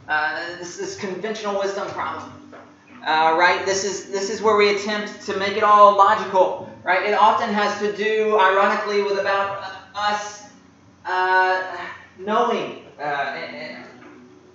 Uh, 0.09 0.57
this 0.59 0.79
is 0.79 0.97
conventional 0.97 1.59
wisdom 1.59 1.88
problem. 1.88 2.53
Uh, 3.07 3.37
right? 3.38 3.64
This 3.67 3.85
is 3.85 4.11
this 4.11 4.31
is 4.31 4.40
where 4.40 4.57
we 4.57 4.77
attempt 4.77 5.23
to 5.27 5.37
make 5.37 5.57
it 5.57 5.62
all 5.62 5.97
logical. 5.97 6.71
Right? 6.83 7.09
It 7.09 7.14
often 7.14 7.53
has 7.53 7.79
to 7.79 7.97
do, 7.97 8.38
ironically, 8.38 9.03
with 9.03 9.19
about 9.19 9.73
us 9.95 10.49
uh, 11.07 11.77
knowing 12.19 12.83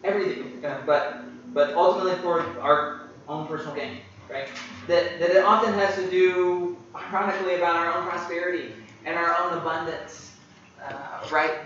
everything, 0.03 0.63
but 0.85 1.28
but 1.53 1.73
ultimately 1.73 2.15
for 2.21 2.41
our 2.59 3.01
own 3.27 3.47
personal 3.47 3.75
gain, 3.75 3.97
right? 4.29 4.47
That, 4.87 5.19
that 5.19 5.31
it 5.31 5.43
often 5.43 5.73
has 5.73 5.95
to 5.95 6.09
do, 6.09 6.77
ironically, 6.95 7.55
about 7.55 7.75
our 7.75 7.97
own 7.97 8.07
prosperity 8.07 8.73
and 9.05 9.17
our 9.17 9.37
own 9.39 9.57
abundance, 9.57 10.35
uh, 10.83 11.27
right? 11.31 11.59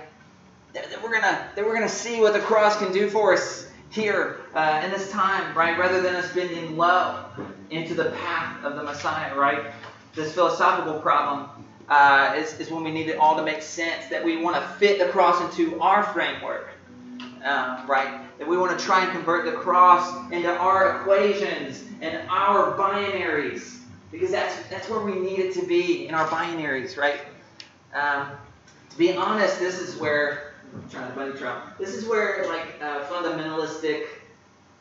That, 0.74 0.89
that, 0.89 1.04
we're 1.04 1.13
gonna 1.13 1.50
that 1.56 1.63
we're 1.63 1.74
gonna 1.74 1.88
see 1.88 2.19
what 2.19 2.34
the 2.34 2.39
cross 2.39 2.78
can 2.78 2.91
do 2.91 3.10
for 3.10 3.34
us 3.34 3.67
here 3.89 4.41
uh, 4.56 4.82
in 4.84 4.91
this 4.91 5.12
time, 5.12 5.56
right? 5.56 5.78
Rather 5.78 6.02
than 6.02 6.15
us 6.15 6.34
bending 6.34 6.78
low 6.78 7.26
into 7.69 7.93
the 7.93 8.12
path 8.12 8.63
of 8.63 8.76
the 8.76 8.84
Messiah, 8.84 9.36
right? 9.36 9.72
This 10.15 10.34
philosophical 10.34 11.00
problem 11.00 11.50
uh, 11.89 12.36
is, 12.38 12.60
is 12.60 12.72
when 12.72 12.84
we 12.84 12.91
need 12.91 13.10
it 13.10 13.17
all 13.17 13.36
to 13.36 13.43
make 13.43 13.62
sense, 13.62 14.08
that 14.10 14.24
we 14.24 14.38
want 14.38 14.56
to 14.56 14.62
fit 14.80 15.00
the 15.00 15.08
cross 15.10 15.41
into 15.41 15.80
our 15.80 16.04
framework, 16.04 16.69
uh, 17.43 17.84
right? 17.88 18.23
That 18.39 18.48
we 18.48 18.58
want 18.58 18.78
to 18.78 18.84
try 18.84 19.04
and 19.04 19.12
convert 19.12 19.46
the 19.46 19.52
cross 19.52 20.32
into 20.32 20.50
our 20.50 21.02
equations 21.02 21.84
and 22.02 22.28
our 22.30 22.78
binaries. 22.78 23.78
Because 24.12 24.32
that's, 24.32 24.56
that's 24.69 24.89
where 24.89 25.02
we 25.02 25.19
need 25.19 25.39
it 25.39 25.54
to 25.56 25.65
be, 25.65 26.08
in 26.08 26.13
our 26.13 26.28
binaries, 26.28 26.98
right? 26.98 27.22
Um, 27.93 28.32
to 28.89 28.98
be 28.98 29.15
honest, 29.15 29.60
this 29.60 29.80
is 29.80 29.96
where, 30.00 30.54
I'm 30.74 30.88
trying 30.89 31.10
to 31.10 31.15
bunny 31.15 31.38
trail, 31.38 31.62
this 31.80 31.96
is 31.96 32.06
where 32.06 32.46
like 32.48 32.65
uh, 32.82 33.06
fundamentalistic 33.06 34.06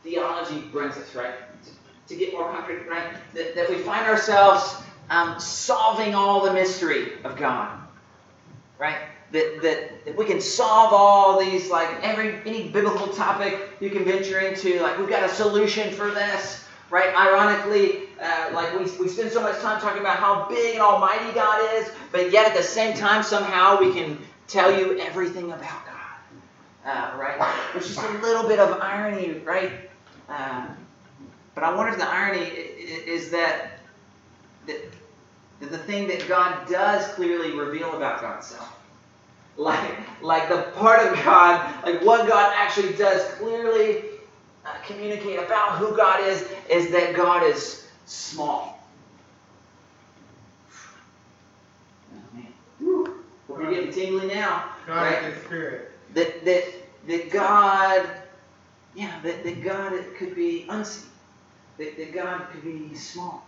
theology 0.03 0.61
brings 0.73 0.97
us, 0.97 1.15
right? 1.15 1.35
To, 1.65 1.71
to 2.09 2.17
get 2.19 2.33
more 2.33 2.51
concrete, 2.51 2.87
right? 2.89 3.15
That, 3.35 3.55
that 3.55 3.71
we 3.71 3.77
find 3.77 4.07
ourselves 4.07 4.83
um, 5.09 5.39
solving 5.41 6.15
all 6.15 6.45
the 6.45 6.53
mystery 6.53 7.23
of 7.25 7.37
God, 7.37 7.79
right? 8.79 8.99
That, 9.33 9.63
that, 9.63 10.17
we 10.17 10.27
can 10.27 10.41
solve 10.41 10.93
all 10.93 11.41
these, 11.41 11.71
like 11.71 11.89
every 12.03 12.39
any 12.45 12.69
biblical 12.69 13.09
topic 13.09 13.59
you 13.81 13.91
can 13.91 14.05
venture 14.05 14.39
into, 14.41 14.81
like 14.81 14.99
we've 14.99 15.09
got 15.09 15.25
a 15.25 15.29
solution 15.29 15.93
for 15.93 16.11
this, 16.11 16.65
right? 16.91 17.15
Ironically, 17.15 18.09
uh, 18.21 18.51
like 18.53 18.79
we, 18.79 18.85
we 18.99 19.09
spend 19.09 19.33
so 19.33 19.43
much 19.43 19.59
time 19.61 19.81
talking 19.81 20.01
about 20.01 20.19
how 20.19 20.47
big 20.49 20.75
and 20.75 20.83
almighty 20.83 21.33
God 21.35 21.67
is, 21.77 21.91
but 22.13 22.31
yet 22.31 22.47
at 22.47 22.57
the 22.57 22.63
same 22.63 22.95
time, 22.97 23.23
somehow 23.23 23.81
we 23.81 23.93
can 23.93 24.19
tell 24.49 24.77
you 24.77 24.99
everything 25.01 25.51
about 25.53 25.87
God, 25.87 26.85
uh, 26.85 27.19
right? 27.19 27.39
There's 27.73 27.89
just 27.89 28.07
a 28.07 28.19
little 28.19 28.47
bit 28.47 28.59
of 28.59 28.81
irony, 28.81 29.39
right? 29.41 29.73
Uh, 30.29 30.67
but 31.55 31.65
I 31.65 31.75
wonder 31.75 31.93
if 31.93 31.99
the 31.99 32.09
irony 32.09 32.45
is 32.45 33.31
that, 33.31 33.79
that, 34.67 34.81
that 35.61 35.71
the 35.71 35.79
thing 35.79 36.07
that 36.09 36.29
God 36.29 36.69
does 36.69 37.07
clearly 37.15 37.53
reveal 37.53 37.97
about 37.97 38.21
God's 38.21 38.47
self 38.47 38.79
like 39.57 39.99
like 40.23 40.49
the 40.49 40.63
part 40.77 41.07
of 41.07 41.15
God, 41.25 41.85
like 41.85 42.03
what 42.03 42.29
God 42.29 42.53
actually 42.57 42.93
does 42.95 43.23
clearly 43.35 44.05
uh, 44.65 44.71
communicate 44.87 45.39
about 45.39 45.79
who 45.79 45.97
God 45.97 46.21
is, 46.25 46.47
is 46.71 46.91
that 46.93 47.15
God 47.15 47.43
is 47.43 47.87
small. 48.07 48.79
Oh, 52.15 52.19
man. 52.33 53.15
We're 53.49 53.71
getting 53.71 53.93
tingly 53.93 54.29
now. 54.29 54.71
God 54.87 55.03
right? 55.03 55.25
is 55.25 55.43
spirit. 55.45 55.91
That 56.15 56.45
that 56.45 56.65
that 57.09 57.31
God, 57.31 58.09
yeah, 58.95 59.21
that, 59.23 59.45
that 59.45 59.63
God 59.63 60.05
could 60.17 60.35
be 60.35 60.67
unseen. 60.69 61.11
That, 61.79 61.97
that 61.97 62.15
God 62.15 62.47
could 62.53 62.63
be 62.63 62.95
small. 62.95 63.45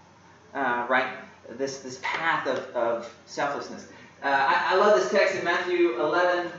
Uh, 0.55 0.87
right? 0.89 1.19
This 1.51 1.79
this 1.79 1.99
path 2.03 2.47
of, 2.47 2.59
of 2.75 3.15
selflessness. 3.27 3.89
Uh, 4.25 4.29
I, 4.29 4.73
I, 4.73 4.77
love 4.77 4.99
this 4.99 5.11
text 5.11 5.37
in 5.37 5.45
Matthew 5.45 6.01
11. 6.01 6.51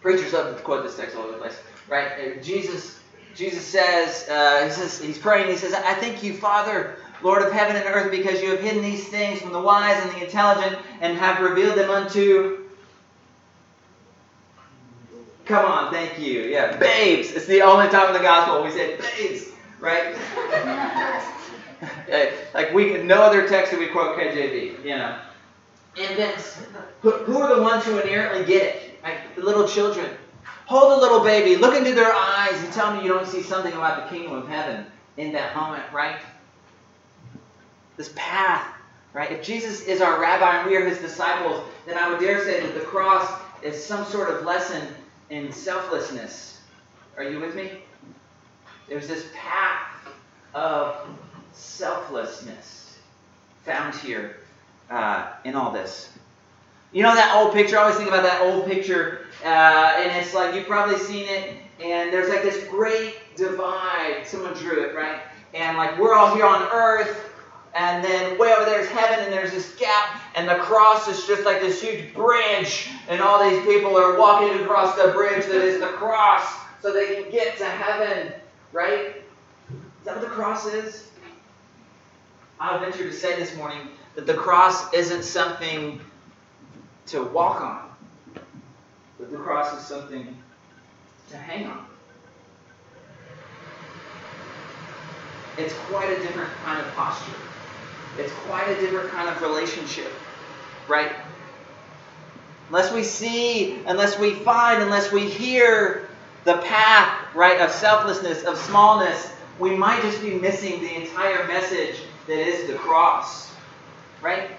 Preachers 0.00 0.32
love 0.32 0.56
to 0.56 0.62
quote 0.64 0.82
this 0.82 0.96
text 0.96 1.14
all 1.14 1.22
over 1.22 1.32
the 1.34 1.38
place, 1.38 1.56
right? 1.88 2.08
Uh, 2.08 2.42
Jesus, 2.42 2.98
Jesus 3.36 3.64
says, 3.64 4.28
uh, 4.28 4.64
he 4.64 4.70
says, 4.70 5.00
he's 5.00 5.16
praying. 5.16 5.48
He 5.48 5.56
says, 5.56 5.74
"I 5.74 5.94
thank 5.94 6.24
you, 6.24 6.34
Father, 6.34 6.96
Lord 7.22 7.42
of 7.42 7.52
heaven 7.52 7.76
and 7.76 7.84
earth, 7.86 8.10
because 8.10 8.42
you 8.42 8.50
have 8.50 8.58
hidden 8.58 8.82
these 8.82 9.06
things 9.06 9.40
from 9.40 9.52
the 9.52 9.60
wise 9.60 10.02
and 10.02 10.10
the 10.10 10.24
intelligent, 10.24 10.76
and 11.00 11.16
have 11.16 11.40
revealed 11.40 11.78
them 11.78 11.88
unto." 11.88 12.68
Come 15.44 15.64
on, 15.64 15.92
thank 15.92 16.18
you. 16.18 16.40
Yeah, 16.40 16.76
babes. 16.78 17.30
It's 17.30 17.46
the 17.46 17.62
only 17.62 17.88
time 17.90 18.08
in 18.08 18.14
the 18.14 18.26
gospel 18.26 18.64
we 18.64 18.72
say 18.72 18.96
babes, 18.96 19.50
right? 19.78 20.16
like 22.54 22.74
we, 22.74 23.00
no 23.04 23.22
other 23.22 23.48
text 23.48 23.70
that 23.70 23.78
we 23.78 23.86
quote 23.86 24.18
KJV, 24.18 24.84
you 24.84 24.96
know. 24.96 25.16
Infants, 25.96 26.58
who 27.02 27.38
are 27.38 27.54
the 27.54 27.62
ones 27.62 27.84
who 27.84 27.98
inherently 27.98 28.44
get 28.44 28.62
it? 28.62 28.98
Right? 29.02 29.18
The 29.36 29.42
little 29.42 29.68
children. 29.68 30.10
Hold 30.66 30.92
a 30.92 31.00
little 31.00 31.22
baby, 31.22 31.56
look 31.56 31.74
into 31.74 31.94
their 31.94 32.12
eyes, 32.12 32.54
and 32.62 32.72
tell 32.72 32.96
me 32.96 33.02
you 33.02 33.08
don't 33.08 33.26
see 33.26 33.42
something 33.42 33.72
about 33.72 34.04
the 34.04 34.16
kingdom 34.16 34.36
of 34.36 34.48
heaven 34.48 34.86
in 35.16 35.32
that 35.32 35.54
moment, 35.54 35.82
right? 35.92 36.20
This 37.96 38.10
path 38.16 38.72
Right? 39.12 39.30
If 39.30 39.42
Jesus 39.42 39.82
is 39.82 40.00
our 40.00 40.18
rabbi 40.18 40.58
and 40.58 40.70
we 40.70 40.76
are 40.76 40.86
his 40.86 40.98
disciples, 40.98 41.62
then 41.86 41.98
I 41.98 42.08
would 42.08 42.18
dare 42.18 42.42
say 42.44 42.60
that 42.60 42.74
the 42.74 42.80
cross 42.80 43.30
is 43.62 43.82
some 43.82 44.04
sort 44.06 44.30
of 44.30 44.44
lesson 44.44 44.88
in 45.28 45.52
selflessness. 45.52 46.60
Are 47.18 47.24
you 47.24 47.38
with 47.38 47.54
me? 47.54 47.82
There's 48.88 49.06
this 49.06 49.26
path 49.34 50.08
of 50.54 51.06
selflessness 51.52 52.98
found 53.64 53.94
here 53.94 54.38
uh, 54.90 55.32
in 55.44 55.54
all 55.54 55.70
this. 55.70 56.10
You 56.92 57.02
know 57.02 57.14
that 57.14 57.34
old 57.36 57.54
picture? 57.54 57.78
I 57.78 57.82
always 57.82 57.96
think 57.96 58.08
about 58.08 58.22
that 58.22 58.42
old 58.42 58.66
picture, 58.66 59.26
uh, 59.42 59.96
and 59.96 60.10
it's 60.22 60.34
like 60.34 60.54
you've 60.54 60.66
probably 60.66 60.98
seen 60.98 61.26
it, 61.26 61.56
and 61.82 62.12
there's 62.12 62.28
like 62.28 62.42
this 62.42 62.64
great 62.68 63.14
divide. 63.34 64.26
Someone 64.26 64.52
drew 64.52 64.84
it, 64.84 64.94
right? 64.94 65.20
And 65.54 65.78
like 65.78 65.98
we're 65.98 66.14
all 66.14 66.34
here 66.34 66.44
on 66.44 66.68
earth, 66.70 67.32
and 67.74 68.04
then 68.04 68.38
way 68.38 68.52
over 68.52 68.66
there 68.66 68.80
is 68.80 68.88
heaven, 68.90 69.24
and 69.24 69.32
there's 69.32 69.52
this 69.52 69.74
gap, 69.76 70.20
and 70.34 70.46
the 70.46 70.56
cross 70.56 71.08
is 71.08 71.26
just 71.26 71.44
like 71.44 71.62
this 71.62 71.80
huge 71.80 72.12
bridge, 72.12 72.90
and 73.08 73.22
all 73.22 73.42
these 73.48 73.64
people 73.64 73.96
are 73.96 74.18
walking 74.18 74.60
across 74.60 74.94
the 74.94 75.12
bridge 75.12 75.46
that 75.46 75.62
is 75.62 75.80
the 75.80 75.86
cross 75.86 76.44
so 76.82 76.92
they 76.92 77.14
can 77.14 77.30
get 77.30 77.56
to 77.56 77.64
heaven, 77.64 78.34
right? 78.72 79.16
Is 79.70 80.04
that 80.04 80.16
what 80.16 80.20
the 80.20 80.26
cross 80.26 80.66
is? 80.66 81.08
I 82.60 82.72
would 82.72 82.82
venture 82.82 83.08
to 83.08 83.16
say 83.16 83.34
this 83.36 83.56
morning 83.56 83.88
that 84.14 84.26
the 84.26 84.34
cross 84.34 84.92
isn't 84.92 85.22
something 85.22 86.00
to 87.06 87.22
walk 87.22 87.60
on, 87.60 87.90
but 89.18 89.30
the 89.30 89.36
cross 89.36 89.78
is 89.78 89.86
something 89.86 90.36
to 91.30 91.36
hang 91.36 91.66
on. 91.66 91.86
It's 95.58 95.74
quite 95.90 96.10
a 96.10 96.18
different 96.20 96.50
kind 96.64 96.80
of 96.80 96.92
posture. 96.94 97.32
It's 98.18 98.32
quite 98.46 98.68
a 98.68 98.80
different 98.80 99.10
kind 99.10 99.28
of 99.28 99.40
relationship, 99.42 100.12
right? 100.88 101.12
Unless 102.68 102.92
we 102.92 103.02
see, 103.02 103.78
unless 103.86 104.18
we 104.18 104.34
find, 104.34 104.82
unless 104.82 105.12
we 105.12 105.28
hear 105.28 106.08
the 106.44 106.58
path, 106.58 107.34
right, 107.34 107.60
of 107.60 107.70
selflessness, 107.70 108.44
of 108.44 108.58
smallness, 108.58 109.32
we 109.58 109.76
might 109.76 110.00
just 110.02 110.22
be 110.22 110.34
missing 110.34 110.80
the 110.80 111.02
entire 111.02 111.46
message 111.46 111.96
that 112.26 112.38
is 112.38 112.66
the 112.66 112.74
cross, 112.74 113.51
right? 114.22 114.50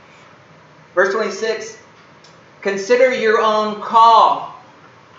Verse 0.94 1.14
26 1.14 1.80
Consider 2.62 3.14
your 3.14 3.42
own 3.42 3.82
call, 3.82 4.56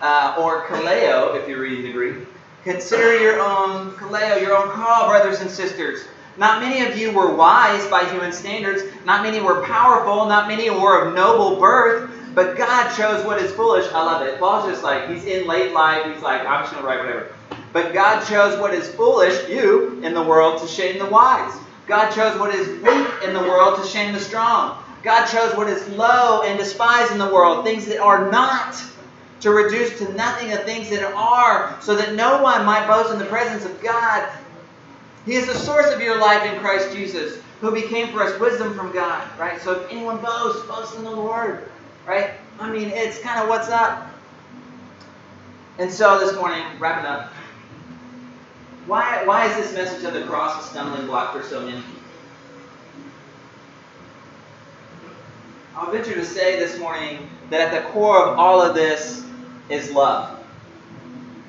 uh, 0.01 0.35
or 0.39 0.65
kaleo, 0.65 1.39
if 1.39 1.47
you're 1.47 1.59
reading 1.59 1.83
the 1.85 1.91
Greek. 1.91 2.27
Consider 2.63 3.19
your 3.19 3.39
own 3.39 3.91
kaleo, 3.91 4.41
your 4.41 4.57
own 4.57 4.71
call, 4.71 5.07
brothers 5.07 5.41
and 5.41 5.49
sisters. 5.49 6.05
Not 6.37 6.61
many 6.61 6.85
of 6.85 6.97
you 6.97 7.11
were 7.11 7.35
wise 7.35 7.85
by 7.87 8.03
human 8.05 8.31
standards. 8.31 8.83
Not 9.05 9.23
many 9.23 9.39
were 9.39 9.63
powerful. 9.63 10.25
Not 10.25 10.47
many 10.47 10.69
were 10.69 11.07
of 11.07 11.13
noble 11.13 11.59
birth. 11.59 12.09
But 12.33 12.57
God 12.57 12.93
chose 12.95 13.25
what 13.25 13.41
is 13.41 13.51
foolish. 13.51 13.89
I 13.93 14.03
love 14.03 14.21
it. 14.23 14.39
Paul's 14.39 14.69
just 14.69 14.83
like, 14.83 15.07
he's 15.07 15.23
in 15.23 15.47
late 15.47 15.71
life. 15.71 16.11
He's 16.11 16.21
like, 16.21 16.41
I'm 16.41 16.63
just 16.63 16.73
going 16.73 16.83
to 16.83 16.89
write 16.89 16.99
whatever. 16.99 17.33
But 17.71 17.93
God 17.93 18.25
chose 18.25 18.59
what 18.59 18.73
is 18.73 18.89
foolish, 18.93 19.47
you, 19.47 20.01
in 20.03 20.13
the 20.13 20.23
world 20.23 20.61
to 20.61 20.67
shame 20.67 20.99
the 20.99 21.05
wise. 21.05 21.53
God 21.87 22.11
chose 22.11 22.37
what 22.39 22.53
is 22.53 22.67
weak 22.81 23.07
in 23.23 23.33
the 23.33 23.39
world 23.39 23.81
to 23.81 23.87
shame 23.87 24.13
the 24.13 24.19
strong. 24.19 24.83
God 25.03 25.27
chose 25.27 25.55
what 25.55 25.69
is 25.69 25.87
low 25.89 26.41
and 26.41 26.57
despised 26.57 27.11
in 27.11 27.19
the 27.19 27.31
world, 27.31 27.63
things 27.63 27.85
that 27.85 27.99
are 27.99 28.31
not, 28.31 28.83
to 29.41 29.51
reduce 29.51 29.99
to 29.99 30.11
nothing 30.13 30.49
the 30.49 30.57
things 30.57 30.89
that 30.89 31.03
are, 31.13 31.77
so 31.79 31.95
that 31.95 32.15
no 32.15 32.41
one 32.41 32.65
might 32.65 32.87
boast 32.87 33.13
in 33.13 33.19
the 33.19 33.25
presence 33.25 33.65
of 33.65 33.83
God. 33.83 34.27
He 35.25 35.35
is 35.35 35.45
the 35.45 35.53
source 35.53 35.91
of 35.91 36.01
your 36.01 36.19
life 36.19 36.43
in 36.51 36.59
Christ 36.59 36.91
Jesus, 36.95 37.39
who 37.61 37.71
became 37.71 38.11
for 38.11 38.23
us 38.23 38.39
wisdom 38.39 38.73
from 38.73 38.91
God, 38.91 39.27
right? 39.39 39.61
So 39.61 39.79
if 39.79 39.91
anyone 39.91 40.17
boasts, 40.17 40.65
boast 40.67 40.95
in 40.95 41.03
the 41.03 41.11
Lord, 41.11 41.69
right? 42.07 42.31
I 42.59 42.71
mean, 42.71 42.89
it's 42.89 43.19
kind 43.19 43.39
of 43.39 43.47
what's 43.47 43.69
up. 43.69 44.07
And 45.77 45.91
so 45.91 46.19
this 46.19 46.35
morning, 46.35 46.63
wrapping 46.79 47.05
up, 47.05 47.31
why, 48.87 49.23
why 49.25 49.47
is 49.47 49.55
this 49.55 49.73
message 49.73 50.03
of 50.03 50.13
the 50.13 50.23
cross 50.23 50.63
a 50.63 50.69
stumbling 50.69 51.07
block 51.07 51.33
for 51.33 51.43
so 51.43 51.65
many? 51.65 51.83
I'll 55.75 55.91
venture 55.91 56.13
to 56.13 56.25
say 56.25 56.57
this 56.59 56.79
morning 56.79 57.29
that 57.49 57.61
at 57.61 57.83
the 57.83 57.89
core 57.89 58.25
of 58.25 58.39
all 58.39 58.61
of 58.61 58.75
this 58.75 59.25
is 59.69 59.91
love. 59.91 60.39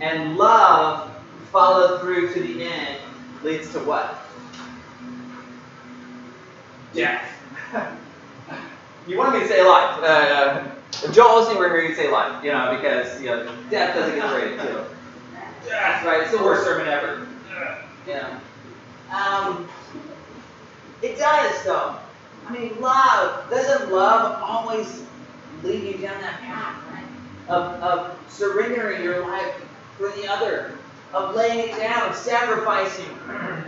And 0.00 0.36
love 0.36 1.14
followed 1.52 2.00
through 2.00 2.32
to 2.32 2.40
the 2.40 2.64
end 2.64 3.00
leads 3.42 3.70
to 3.72 3.80
what? 3.80 4.18
Death. 6.92 7.30
you 9.06 9.18
wanted 9.18 9.34
me 9.34 9.40
to 9.40 9.48
say 9.48 9.62
life. 9.62 10.02
Uh, 10.02 10.64
if 11.04 11.14
Joel 11.14 11.44
Osteen 11.44 11.58
were 11.58 11.68
here, 11.68 11.88
he'd 11.88 11.96
say 11.96 12.10
life, 12.10 12.42
you 12.42 12.50
know, 12.50 12.76
because 12.76 13.20
you 13.20 13.26
know, 13.28 13.56
death 13.70 13.94
doesn't 13.94 14.18
get 14.18 14.34
rated 14.34 14.60
too. 14.60 14.95
Death, 15.66 16.04
right? 16.04 16.22
It's 16.22 16.30
the 16.30 16.42
worst 16.42 16.64
sermon 16.64 16.86
ever. 16.86 17.26
Yeah. 18.06 18.38
Um, 19.14 19.68
it 21.02 21.18
does, 21.18 21.64
though. 21.64 21.96
I 22.46 22.52
mean, 22.52 22.80
love, 22.80 23.50
doesn't 23.50 23.92
love 23.92 24.40
always 24.42 25.02
lead 25.62 25.82
you 25.82 25.98
down 25.98 26.20
that 26.20 26.40
path, 26.40 26.76
right? 26.92 27.04
Of, 27.48 27.82
of 27.82 28.18
surrendering 28.28 29.02
your 29.02 29.26
life 29.26 29.54
for 29.98 30.10
the 30.10 30.28
other, 30.28 30.78
of 31.12 31.34
laying 31.34 31.68
it 31.68 31.76
down, 31.76 32.08
of 32.08 32.14
sacrificing, 32.14 33.08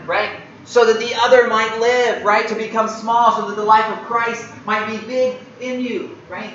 right? 0.07 0.41
So 0.65 0.85
that 0.85 1.01
the 1.01 1.15
other 1.17 1.49
might 1.49 1.79
live, 1.81 2.23
right? 2.25 2.47
To 2.49 2.55
become 2.55 2.89
small, 2.89 3.33
so 3.33 3.49
that 3.49 3.57
the 3.57 3.65
life 3.65 3.87
of 3.87 4.05
Christ 4.07 4.53
might 4.67 4.87
be 4.87 5.05
big 5.07 5.39
in 5.61 5.81
you, 5.81 6.17
right? 6.29 6.55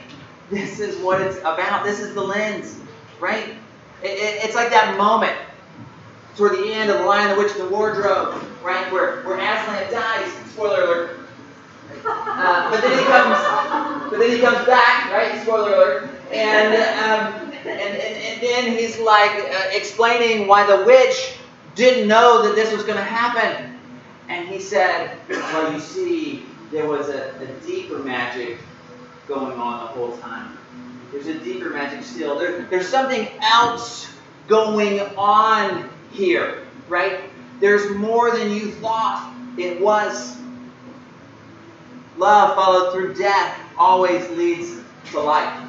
This 0.50 0.80
is 0.80 0.98
what 1.02 1.20
it's 1.20 1.40
about. 1.40 1.84
This 1.84 2.00
is 2.00 2.14
the 2.14 2.22
lens, 2.22 2.80
right? 3.20 3.56
It, 4.04 4.08
it, 4.08 4.44
it's 4.46 4.56
like 4.56 4.70
that 4.70 4.98
moment 4.98 5.36
toward 6.36 6.54
the 6.54 6.74
end 6.74 6.90
of 6.90 7.00
The 7.00 7.06
Lion, 7.06 7.36
the 7.36 7.42
Witch, 7.42 7.52
and 7.54 7.62
the 7.62 7.70
Wardrobe, 7.70 8.44
right? 8.64 8.92
Where, 8.92 9.22
where 9.24 9.38
Aslan 9.38 9.92
dies. 9.92 10.32
Spoiler 10.52 10.84
alert. 10.84 11.20
Uh, 12.06 12.70
but 12.70 12.82
then 12.82 12.98
he 13.00 13.06
comes, 13.06 14.10
but 14.10 14.20
then 14.20 14.30
he 14.32 14.40
comes 14.40 14.66
back, 14.68 15.12
right? 15.12 15.42
Spoiler 15.42 15.74
alert. 15.74 16.10
And 16.32 16.74
um, 17.00 17.52
and, 17.66 17.80
and, 17.80 18.18
and 18.18 18.42
then 18.42 18.78
he's 18.78 19.00
like 19.00 19.32
uh, 19.32 19.70
explaining 19.72 20.48
why 20.48 20.66
the 20.66 20.84
witch 20.86 21.36
didn't 21.76 22.08
know 22.08 22.44
that 22.44 22.56
this 22.56 22.74
was 22.74 22.84
going 22.84 22.98
to 22.98 23.04
happen. 23.04 23.80
And 24.28 24.48
he 24.48 24.60
said, 24.60 25.18
"Well, 25.30 25.72
you 25.74 25.80
see, 25.80 26.46
there 26.72 26.88
was 26.88 27.10
a, 27.10 27.36
a 27.40 27.66
deeper 27.66 28.00
magic 28.00 28.58
going 29.28 29.60
on 29.60 29.82
the 29.82 29.88
whole 29.88 30.18
time. 30.18 30.58
There's 31.14 31.28
a 31.28 31.36
deeper 31.36 31.70
magic 31.70 32.04
still. 32.04 32.40
There, 32.40 32.64
there's 32.64 32.88
something 32.88 33.28
else 33.40 34.12
going 34.48 35.00
on 35.16 35.88
here, 36.12 36.64
right? 36.90 37.22
There's 37.60 37.96
more 37.96 38.36
than 38.36 38.52
you 38.52 38.72
thought 38.72 39.32
it 39.58 39.80
was." 39.80 40.38
Love 42.18 42.56
followed 42.56 42.94
through 42.94 43.14
death 43.14 43.60
always 43.78 44.28
leads 44.32 44.82
to 45.12 45.20
life. 45.20 45.62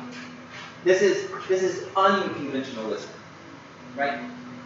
This 0.82 1.02
is 1.02 1.30
this 1.48 1.62
is 1.62 1.84
unconventionalism, 1.88 3.08
right? 3.96 4.20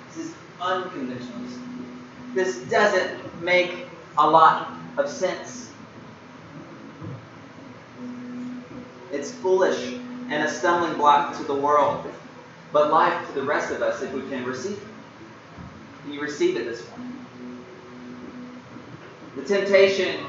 This 0.09 0.27
is 0.27 0.35
unconventionalism. 0.61 1.63
This 2.35 2.59
doesn't 2.71 3.43
make 3.43 3.87
a 4.17 4.29
lot 4.29 4.73
of 4.97 5.09
sense. 5.09 5.71
It's 9.13 9.33
foolish 9.33 9.99
and 10.29 10.43
a 10.43 10.49
stumbling 10.49 10.97
block 10.99 11.37
to 11.37 11.45
the 11.45 11.55
world, 11.55 12.07
but 12.73 12.91
life 12.91 13.27
to 13.29 13.33
the 13.33 13.43
rest 13.43 13.73
of 13.73 13.83
us 13.83 14.03
if 14.03 14.13
we 14.13 14.21
can 14.29 14.45
receive 14.45 14.77
it. 14.77 14.89
Can 16.03 16.13
you 16.13 16.21
receive 16.21 16.57
it 16.57 16.65
this 16.65 16.89
morning? 16.91 17.27
The 19.37 19.43
temptation 19.43 20.25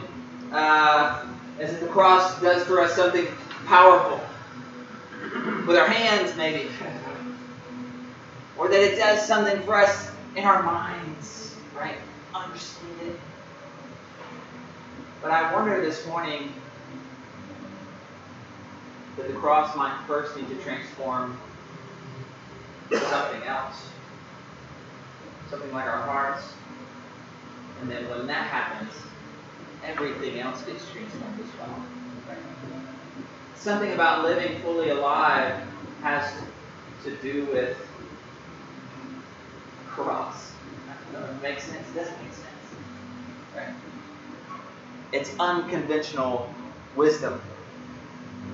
uh, 0.51 1.25
as 1.59 1.73
if 1.73 1.79
the 1.81 1.87
cross 1.87 2.41
does 2.41 2.63
for 2.65 2.81
us 2.81 2.95
something 2.95 3.27
powerful. 3.65 4.21
With 5.67 5.77
our 5.77 5.87
hands, 5.87 6.35
maybe. 6.37 6.69
or 8.57 8.67
that 8.67 8.79
it 8.79 8.97
does 8.97 9.25
something 9.25 9.61
for 9.63 9.75
us 9.75 10.11
in 10.35 10.45
our 10.45 10.63
minds, 10.63 11.55
right? 11.77 11.97
Understand 12.33 13.01
it. 13.01 13.19
But 15.21 15.31
I 15.31 15.53
wonder 15.53 15.81
this 15.81 16.05
morning 16.07 16.53
that 19.19 19.27
the 19.27 19.39
cross 19.39 19.75
might 19.75 19.97
first 20.07 20.35
need 20.37 20.47
to 20.47 20.55
transform 20.55 21.37
something 22.89 23.43
else. 23.43 23.89
Something 25.49 25.71
like 25.73 25.85
our 25.85 26.01
hearts. 26.01 26.53
And 27.81 27.91
then 27.91 28.09
when 28.09 28.27
that 28.27 28.47
happens, 28.47 28.93
everything 29.85 30.39
else 30.39 30.61
gets 30.63 30.89
transformed 30.91 31.39
as 31.39 31.59
well. 31.59 31.83
Something 33.55 33.91
about 33.91 34.23
living 34.23 34.61
fully 34.61 34.89
alive 34.89 35.61
has 36.01 36.31
to 37.03 37.15
do 37.17 37.45
with 37.45 37.77
cross. 39.87 40.53
Makes 41.41 41.63
sense? 41.63 41.87
It 41.89 41.95
doesn't 41.95 42.23
make 42.23 42.33
sense. 42.33 42.47
Right? 43.55 43.73
It's 45.11 45.31
unconventional 45.39 46.53
wisdom. 46.95 47.41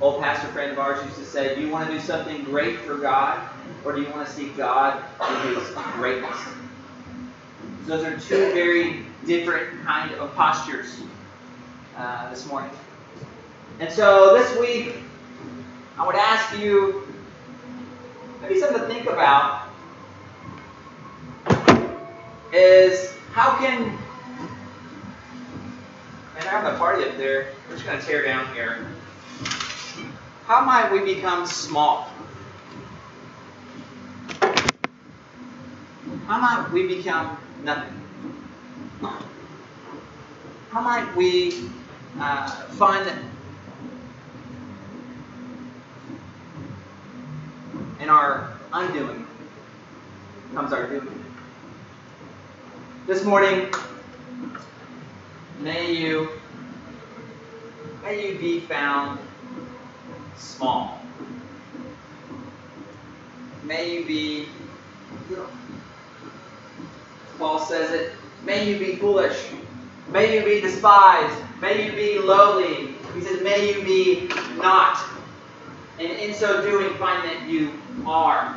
Old 0.02 0.22
pastor 0.22 0.48
friend 0.48 0.72
of 0.72 0.80
ours 0.80 1.04
used 1.06 1.18
to 1.18 1.26
say, 1.26 1.56
Do 1.56 1.62
you 1.62 1.70
want 1.70 1.88
to 1.88 1.94
do 1.94 2.00
something 2.00 2.44
great 2.44 2.80
for 2.80 2.98
God, 2.98 3.40
or 3.84 3.94
do 3.94 4.02
you 4.02 4.10
want 4.10 4.28
to 4.28 4.34
see 4.34 4.50
God 4.50 5.04
in 5.30 5.56
his 5.56 5.70
greatness? 5.94 6.38
Those 7.86 8.04
are 8.04 8.20
two 8.20 8.52
very 8.54 9.06
different 9.26 9.84
kind 9.86 10.14
of 10.16 10.34
postures 10.36 11.02
uh, 11.98 12.30
this 12.30 12.46
morning. 12.48 12.72
And 13.80 13.92
so 13.92 14.38
this 14.38 14.58
week, 14.60 14.96
I 15.98 16.06
would 16.06 16.16
ask 16.16 16.58
you 16.60 17.08
maybe 18.42 18.60
something 18.60 18.82
to 18.82 18.88
think 18.88 19.08
about 19.08 19.70
is 22.52 23.14
how 23.32 23.58
can 23.58 23.98
and 26.38 26.46
I 26.46 26.50
have 26.50 26.74
a 26.74 26.78
party 26.78 27.04
up 27.06 27.18
there. 27.18 27.48
We're 27.68 27.76
just 27.76 27.86
going 27.86 28.00
to 28.00 28.06
tear 28.06 28.24
down 28.24 28.54
here. 28.54 28.88
How 30.46 30.64
might 30.64 30.92
we 30.92 31.16
become 31.16 31.48
small? 31.48 32.08
How 36.28 36.40
might 36.40 36.70
we 36.72 36.88
become 36.88 37.36
nothing? 37.64 38.00
How 40.70 40.82
might 40.82 41.16
we 41.16 41.68
uh, 42.20 42.48
find 42.78 43.08
that 43.08 43.18
in 48.00 48.10
our 48.10 48.54
undoing 48.72 49.26
comes 50.54 50.72
our 50.72 50.88
doing? 50.88 51.26
This 53.08 53.24
morning, 53.26 53.74
may 55.62 55.92
you 55.92 56.30
may 58.04 58.32
you 58.32 58.38
be 58.38 58.60
found 58.60 59.20
small. 60.38 61.00
May 63.64 63.98
you 63.98 64.06
be. 64.06 64.48
Paul 67.38 67.60
says 67.60 67.92
it, 67.92 68.14
may 68.44 68.70
you 68.70 68.80
be 68.80 68.96
foolish. 68.96 69.52
May 70.12 70.38
you 70.38 70.46
be 70.46 70.62
despised. 70.62 71.38
May 71.60 71.86
you 71.86 71.92
be 71.92 72.20
lowly. 72.20 72.96
He 73.14 73.22
says, 73.22 73.42
may 73.42 73.74
you 73.74 73.84
be 73.84 74.28
not. 74.58 75.00
And 76.00 76.12
in 76.12 76.34
so 76.34 76.62
doing, 76.62 76.94
find 76.98 77.28
that 77.28 77.48
you 77.48 77.72
are 78.06 78.56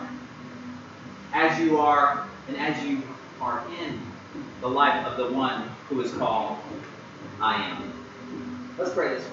as 1.33 1.59
you 1.61 1.79
are 1.79 2.27
and 2.49 2.57
as 2.57 2.83
you 2.85 3.03
are 3.41 3.63
in 3.81 4.01
the 4.61 4.69
life 4.69 5.07
of 5.07 5.17
the 5.17 5.33
one 5.33 5.69
who 5.89 6.01
is 6.01 6.13
called 6.13 6.59
I 7.41 7.63
am. 7.63 7.93
Let's 8.77 8.93
pray 8.95 9.11
this. 9.11 9.25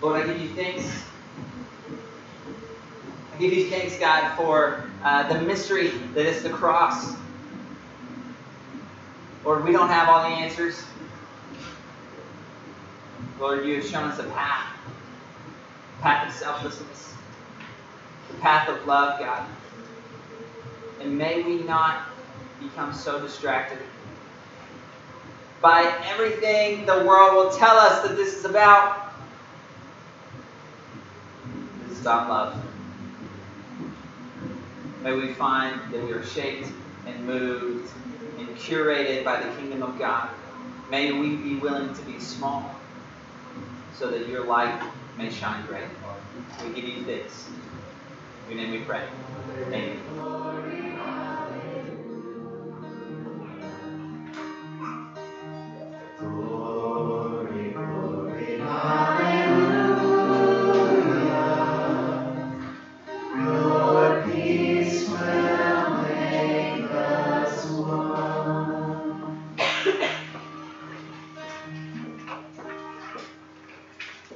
Lord, 0.00 0.22
I 0.22 0.26
give 0.26 0.40
you 0.40 0.48
thanks. 0.50 1.04
I 3.34 3.38
give 3.38 3.52
you 3.52 3.68
thanks, 3.68 3.98
God, 3.98 4.36
for 4.36 4.84
uh, 5.02 5.32
the 5.32 5.40
mystery 5.42 5.88
that 6.14 6.24
is 6.26 6.42
the 6.42 6.50
cross. 6.50 7.16
Lord, 9.44 9.64
we 9.64 9.72
don't 9.72 9.88
have 9.88 10.08
all 10.08 10.28
the 10.28 10.36
answers. 10.36 10.84
Lord, 13.40 13.64
you 13.64 13.76
have 13.76 13.86
shown 13.86 14.04
us 14.04 14.18
a 14.18 14.24
path, 14.24 14.66
a 15.98 16.02
path 16.02 16.28
of 16.28 16.34
selflessness, 16.34 17.14
a 18.30 18.40
path 18.40 18.68
of 18.68 18.86
love, 18.86 19.18
God. 19.18 19.44
And 21.00 21.16
may 21.16 21.42
we 21.42 21.62
not 21.62 22.02
become 22.60 22.92
so 22.92 23.20
distracted 23.20 23.78
by 25.60 25.92
everything 26.04 26.86
the 26.86 27.04
world 27.04 27.34
will 27.34 27.50
tell 27.58 27.76
us 27.76 28.02
that 28.06 28.16
this 28.16 28.36
is 28.36 28.44
about. 28.44 29.07
This 31.98 32.06
about 32.06 32.28
love. 32.28 32.64
May 35.02 35.14
we 35.14 35.32
find 35.34 35.80
that 35.92 36.00
we 36.04 36.12
are 36.12 36.24
shaped 36.24 36.68
and 37.06 37.26
moved 37.26 37.90
and 38.38 38.48
curated 38.50 39.24
by 39.24 39.42
the 39.42 39.48
kingdom 39.56 39.82
of 39.82 39.98
God. 39.98 40.30
May 40.92 41.10
we 41.10 41.34
be 41.34 41.56
willing 41.56 41.92
to 41.92 42.02
be 42.02 42.20
small 42.20 42.76
so 43.92 44.12
that 44.12 44.28
your 44.28 44.44
light 44.44 44.80
may 45.16 45.28
shine 45.28 45.66
great. 45.66 45.88
We 46.62 46.72
give 46.72 46.84
you 46.84 47.02
thanks. 47.02 47.48
In 48.48 48.58
your 48.58 48.68
name 48.68 48.78
we 48.78 48.84
pray. 48.84 49.08
Amen. 49.66 50.37